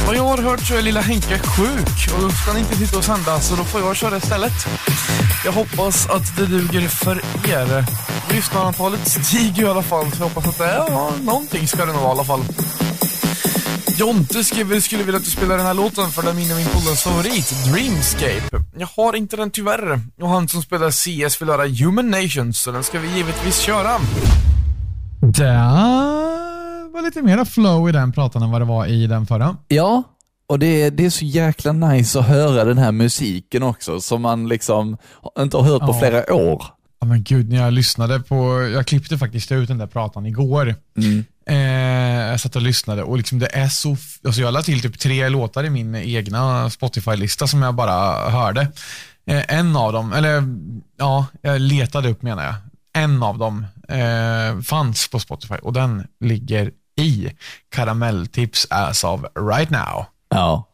[0.07, 2.97] Vad jag har hört så är lilla Henke sjuk och då ska han inte sitta
[2.97, 4.53] och sända så då får jag köra istället.
[5.45, 7.86] Jag hoppas att det duger för er.
[8.34, 11.93] Lyssnarantalet stiger i alla fall så jag hoppas att det är ja, någonting ska det
[11.93, 12.41] nog vara i alla fall.
[14.00, 17.04] Jonte skriver skulle vilja att du spelar den här låten för den är min polares
[17.04, 18.66] favorit, Dreamscape.
[18.78, 20.02] Jag har inte den tyvärr.
[20.22, 23.97] Och han som spelar CS vill höra Human Nations, så den ska vi givetvis köra.
[25.22, 29.58] Det var lite mera flow i den pratan än vad det var i den förra.
[29.68, 30.04] Ja,
[30.50, 34.22] och det är, det är så jäkla nice att höra den här musiken också som
[34.22, 34.97] man liksom
[35.39, 36.00] inte har hört på Ja.
[36.00, 36.64] flera år.
[37.02, 40.76] Ja men gud, när jag lyssnade på, jag klippte faktiskt ut den där pratan igår.
[41.50, 45.00] Eh, jag satt och lyssnade och liksom det är så, alltså jag la till typ
[45.00, 48.62] tre låtar i min egna Spotify-lista som jag bara hörde.
[49.26, 50.43] Eh, en av dem, eller
[50.97, 52.56] ja, jag letade upp menar jag.
[52.93, 57.32] En av dem eh, fanns på Spotify och den ligger i
[57.70, 60.06] Karamelltips as of right now.
[60.30, 60.66] Ja.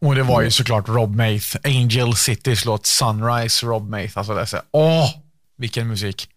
[0.00, 4.18] Och det var ju såklart Rob Maith, Angel Citys låt Sunrise, Rob Maith.
[4.18, 5.10] Alltså det är så åh,
[5.56, 6.28] vilken musik.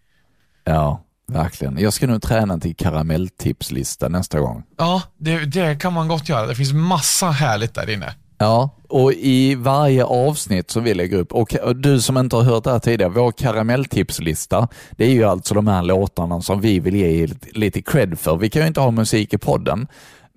[0.63, 1.77] Ja, verkligen.
[1.79, 4.63] Jag ska nu träna till karamelltipslista nästa gång.
[4.77, 6.47] Ja, det, det kan man gott göra.
[6.47, 8.13] Det finns massa härligt där inne.
[8.39, 12.63] Ja, och i varje avsnitt som vi lägger upp, och du som inte har hört
[12.63, 16.95] det här tidigare, vår karamelltipslista, det är ju alltså de här låtarna som vi vill
[16.95, 18.37] ge lite- lite cred för.
[18.37, 19.87] Vi kan ju inte ha musik i podden,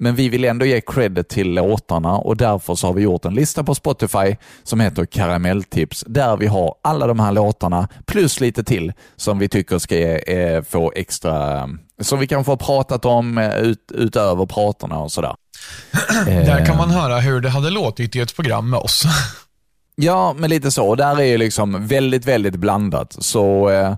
[0.00, 3.34] men vi vill ändå ge cred till låtarna och därför så har vi gjort en
[3.34, 8.64] lista på Spotify som heter Karamelltips, där vi har alla de här låtarna plus lite
[8.64, 11.68] till som vi tycker ska eh, få extra,
[12.00, 15.34] som vi kanske har pratat om eh, ut, utöver pratarna och sådär.
[16.26, 19.04] Där kan man höra hur det hade låtit i ett program med oss.
[20.02, 20.94] Ja, men lite så.
[20.94, 23.16] Där är ju liksom väldigt, väldigt blandat.
[23.18, 23.94] Så eh,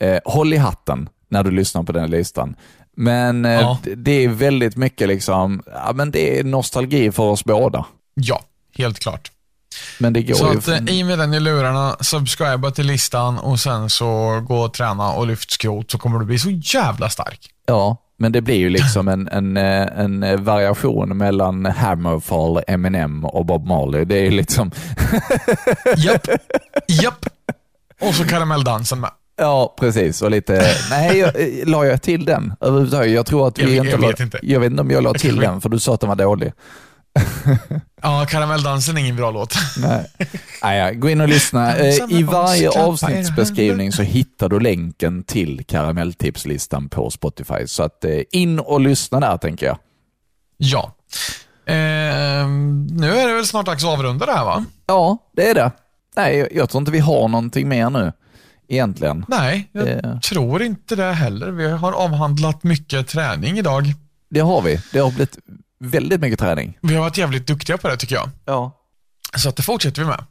[0.00, 2.56] eh, håll i hatten när du lyssnar på den listan.
[2.96, 3.78] Men eh, Ja.
[3.96, 7.86] det är väldigt mycket liksom, ja men det är nostalgi för oss båda.
[8.14, 8.42] ja,
[8.78, 9.30] helt klart.
[9.98, 10.58] Men det går Så ju...
[10.58, 14.74] att, eh, i med den i lurarna, subscriba till listan och sen så gå och
[14.74, 17.40] träna och lyft skrot så kommer du bli så jävla stark.
[17.66, 23.46] Ja, men det blir ju liksom en, en, eh, en variation mellan Hammerfall, Eminem och
[23.46, 24.04] Bob Marley.
[24.04, 24.70] Det är ju liksom,
[25.96, 26.26] Japp,
[26.88, 27.26] japp.
[28.00, 29.10] Och så karamelldansen med.
[29.36, 30.22] Ja precis.
[30.22, 33.12] Och lite, nej, jag, eh, la jag till den överhuvudtaget?
[33.12, 34.38] Jag tror att vi Jag- jag inte vet la, inte.
[34.42, 36.52] Jag vet inte om jag la till den, för du sa att den var dålig.
[38.02, 39.54] Ja, karamelldansen är ingen bra låt.
[39.78, 40.06] Nej.
[40.62, 41.76] Nej, ja, gå in och lyssna.
[41.76, 47.66] Eh, I varje avsnittsbeskrivning så hittar du länken till karamelltipslistan på Spotify.
[47.66, 49.78] Så att eh, in och lyssna där tänker jag.
[50.56, 50.94] Ja.
[51.66, 54.64] Ehm, nu är det väl snart dags att avrunda det här va?
[54.86, 55.70] Ja, det är det.
[56.16, 58.12] Nej, jag, jag tror inte vi har någonting mer nu
[58.68, 59.24] egentligen.
[59.28, 60.18] Nej, jag Eh.
[60.20, 61.50] tror inte det heller.
[61.50, 63.94] Vi har avhandlat mycket träning idag.
[64.30, 64.80] Det har vi.
[64.92, 65.38] Det har blivit
[65.78, 66.78] väldigt mycket träning.
[66.82, 68.30] Vi har varit jävligt duktiga på det tycker jag.
[68.44, 68.78] Ja.
[69.36, 70.24] Så att det fortsätter vi med.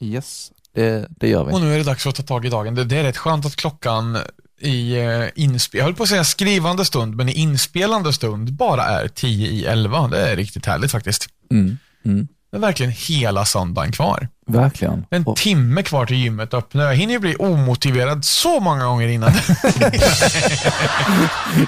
[0.00, 1.52] Yes, det, det gör vi.
[1.52, 2.74] Och nu är det dags att ta tag i dagen.
[2.74, 4.18] Det, det är rätt skönt att klockan
[4.60, 8.84] i uh, inspel, jag höll på att säga skrivande stund, men i inspelande stund bara
[8.84, 10.08] är 10 i 11.
[10.08, 11.26] Det är riktigt härligt faktiskt.
[11.50, 11.78] Mm.
[12.04, 12.28] Mm.
[12.50, 14.28] Det är verkligen hela söndagen kvar.
[14.46, 15.04] Verkligen.
[15.10, 16.84] En Och- timme kvar till gymmet öppnar.
[16.86, 19.32] Jag hinner ju bli omotiverad så många gånger innan.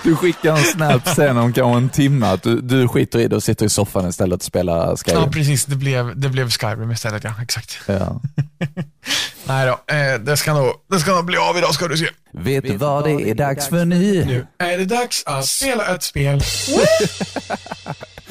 [0.04, 3.36] Du skickar en snap sen om kanske en timme att du, du skiter i det
[3.36, 5.20] och sitter i soffan istället och spelar Skyrim.
[5.20, 5.64] ja, precis.
[5.64, 7.32] Det blev, det blev Skyrim istället, ja.
[7.42, 7.78] Exakt.
[7.86, 8.20] Ja.
[9.44, 12.08] Nej då, eh, det, ska nog, det ska nog bli av idag ska du se.
[12.32, 14.24] Vet du vad det är dags för nu?
[14.24, 16.40] Nu är det dags att spela ett spel.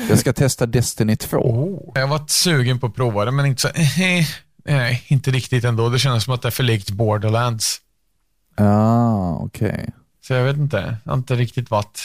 [0.10, 1.38] Jag ska testa Destiny 2.
[1.38, 1.92] Oh.
[1.96, 3.68] Jag var sugen på att prova det, men inte så...
[3.68, 4.26] eh,
[4.66, 5.90] Nej, inte riktigt ändå.
[5.90, 7.78] Det känns som att det är för likt Borderlands.
[8.56, 9.90] Ah, okej.
[10.28, 10.98] Så jag vet inte.
[11.04, 12.02] Jag har inte riktigt varit...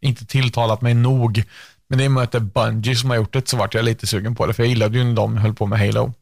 [0.00, 1.44] Inte tilltalat mig nog.
[1.88, 3.84] Men det är med att det är Bungie som har gjort det så vart jag
[3.84, 4.54] lite sugen på det.
[4.54, 6.12] För jag gillade ju när de höll på med Halo.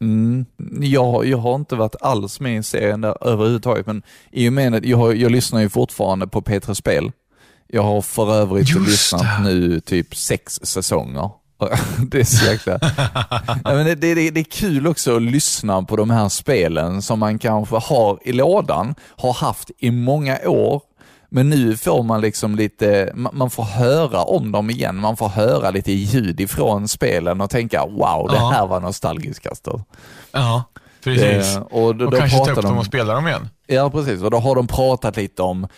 [0.00, 0.46] Mm.
[0.80, 4.02] Jag, jag har inte varit alls med i serien där överhuvudtaget, men
[4.32, 7.12] i och med att jag, har, jag lyssnar ju fortfarande på P3 Spel.
[7.68, 9.42] Jag har för övrigt Just lyssnat det.
[9.42, 11.30] nu typ sex säsonger.
[12.10, 12.78] Det är så jäkla...
[13.64, 17.02] ja, men det, det, det, det är kul också att lyssna på de här spelen
[17.02, 20.82] som man kanske har i lådan, har haft i många år,
[21.30, 25.28] men nu får man liksom lite, ma- man får höra om dem igen, man får
[25.28, 29.82] höra lite ljud ifrån spelen och tänka wow, det här var nostalgiskt Kastor.
[30.32, 30.64] Ja,
[31.04, 31.56] precis.
[31.56, 33.48] Eh, och då, och då kanske ta upp dem de, och spela dem igen.
[33.66, 34.22] Ja, precis.
[34.22, 35.68] Och då har de pratat lite om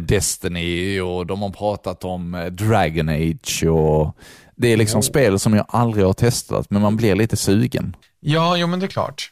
[0.00, 4.16] Destiny och de har pratat om eh, Dragon Age och
[4.56, 7.96] det är liksom spel som jag aldrig har testat, men man blir lite sugen.
[8.20, 9.30] Ja, jo men det är klart.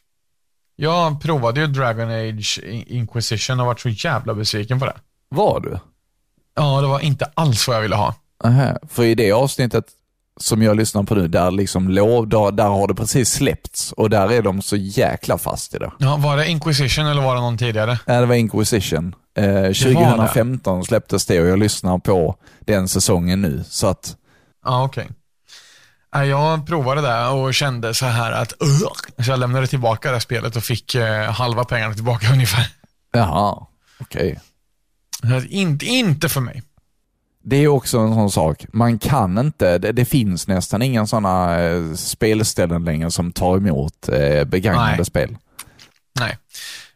[0.77, 4.97] Jag provade ju Dragon Age Inquisition och varit så jävla besviken på det.
[5.29, 5.79] Var du?
[6.55, 8.15] Ja, det var inte alls vad jag ville ha.
[8.45, 8.79] Aha.
[8.89, 9.85] För i det avsnittet
[10.41, 14.11] som jag lyssnar på nu, där liksom lov, där, där har det precis släppts och
[14.11, 15.91] där är de så jäkla fast i det.
[15.99, 17.99] Ja, var det Inquisition eller var det någon tidigare?
[18.07, 19.15] Ja, det var Inquisition.
[19.37, 19.75] Eh, det.
[19.75, 23.65] 2015 släpptes det och jag lyssnar på den säsongen nu.
[23.69, 24.17] Så att,
[24.65, 25.09] Ja, okej.
[26.15, 28.93] Nej, Jag provade det och kände så här att "Ugh."
[29.25, 32.67] Så jag lämnade tillbaka det spelet och fick eh, halva pengarna tillbaka ungefär.
[33.13, 33.67] jaha,
[34.01, 34.41] okej.
[35.37, 36.63] Att Inte, inte för mig.
[37.43, 38.67] Det är också en sån sak.
[38.73, 44.09] Man kan inte, det, det finns nästan inga sådana eh, spelställen längre som tar emot
[44.09, 45.05] eh, begagnade Nej.
[45.05, 45.37] spel.
[46.21, 46.39] Nej.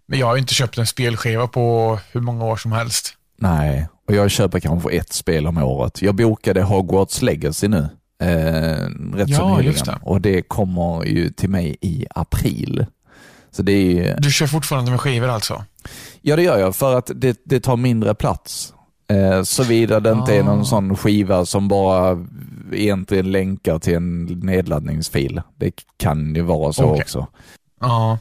[0.06, 3.14] Men jag har ju inte köpt en spelskiva på hur många år som helst.
[3.38, 6.02] Nej, och jag köper kanske ett spel om året.
[6.02, 7.88] Jag bokade Hogwarts Legacy nu,
[8.22, 8.28] eh,
[9.16, 9.72] rätt så Ja, nyligen.
[9.72, 9.98] just det.
[10.02, 12.86] Och det kommer ju till mig i april.
[13.50, 15.64] Så det är ju, Du kör fortfarande med skivor alltså?
[16.22, 18.74] ja det gör jag för att det, det tar mindre plats.
[19.14, 20.44] Eh, Såvida det inte är Ah.
[20.44, 22.26] någon sån skiva som bara
[22.72, 25.42] egentligen länkar till en nedladdningsfil.
[25.56, 27.02] Det kan ju vara så Okej.
[27.02, 27.26] också.
[27.80, 28.18] Ja.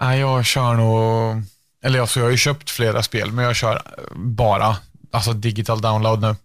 [0.00, 1.42] Nej, jag kör nog...
[1.84, 3.82] Eller alltså, jag har ju köpt flera spel, men jag kör
[4.14, 4.76] bara
[5.10, 6.36] alltså digital download nu.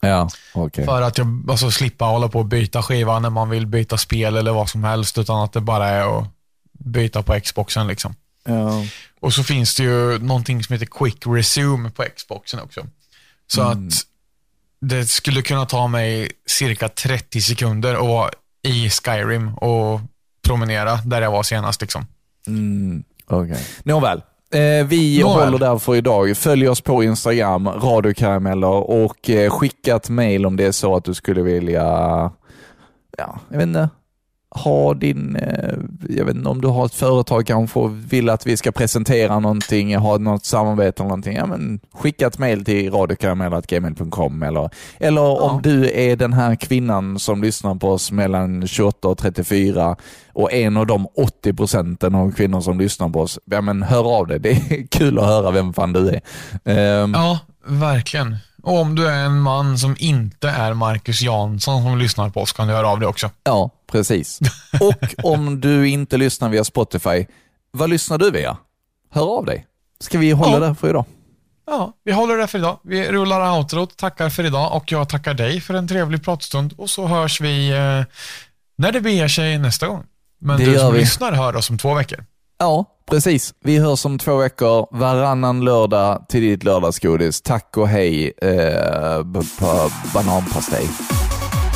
[0.00, 0.84] Ja, okej.
[0.84, 4.36] För att jag alltså, slippa hålla på och byta skiva när man vill byta spel
[4.36, 6.24] eller vad som helst, utan att det bara är att
[6.72, 8.14] byta på Xboxen liksom.
[8.44, 8.84] Ja.
[9.20, 12.86] Och så finns det ju någonting som heter Quick Resume på Xboxen också.
[13.46, 13.88] Så Mm.
[13.88, 13.94] att
[14.80, 18.30] det skulle kunna ta mig cirka 30 sekunder att vara
[18.62, 20.00] i Skyrim och
[20.42, 21.80] promenera där jag var senast.
[21.80, 22.06] Liksom.
[22.46, 23.66] Mm, okej.
[23.82, 24.22] Nåväl.
[24.54, 25.44] Eh, vi Nåväl.
[25.44, 26.36] håller där för idag.
[26.36, 31.04] Följ oss på Instagram, radiokarameller och eh, skicka ett mail om det är så att
[31.04, 31.82] du skulle vilja,
[33.18, 33.88] ja, jag vet inte,
[34.50, 35.74] ha din, eh,
[36.08, 39.38] jag vet inte om du har ett företag kanske och vill att vi ska presentera
[39.38, 45.42] någonting, ha något samarbete eller någonting, ja men skicka ett mail till radiokarameller.gmail.com eller, eller
[45.42, 49.96] om du är den här kvinnan som lyssnar på oss mellan 28 och 34
[50.32, 54.16] och en av de 80 procenten av kvinnor som lyssnar på oss, ja men hör
[54.18, 54.38] av dig.
[54.38, 56.20] Det är kul att höra vem fan du är.
[56.64, 58.36] Ehm, Ja, verkligen.
[58.62, 62.52] Och om du är en man som inte är Marcus Jansson som lyssnar på oss
[62.52, 63.30] kan du höra av dig också.
[63.44, 64.38] Ja, precis.
[64.80, 67.26] Och om du inte lyssnar via Spotify,
[67.72, 68.56] vad lyssnar du via?
[69.10, 69.66] Hör av dig.
[70.00, 70.58] Ska vi hålla Ja.
[70.58, 71.04] där för idag?
[71.66, 72.78] Ja, vi håller det för idag.
[72.84, 76.90] Vi rullar outrot, tackar för idag och jag tackar dig för en trevlig pratstund och
[76.90, 78.02] så hörs vi eh,
[78.78, 80.04] när det beger sig nästa gång.
[80.40, 80.98] Men Det du som vi.
[81.00, 82.24] lyssnar hör oss om två veckor.
[82.58, 83.54] Ja, precis.
[83.64, 87.40] Vi hörs om två veckor, varannan lördag till ditt lördagsgodis.
[87.42, 89.22] Tack och hej, eh,
[89.58, 90.88] på bananpastej.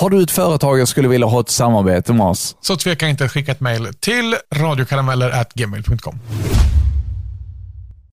[0.00, 2.56] Har du ett företag och skulle vilja ha ett samarbete med oss?
[2.60, 6.18] Så tveka inte att skicka ett mejl till radiokarameller.gmail.com.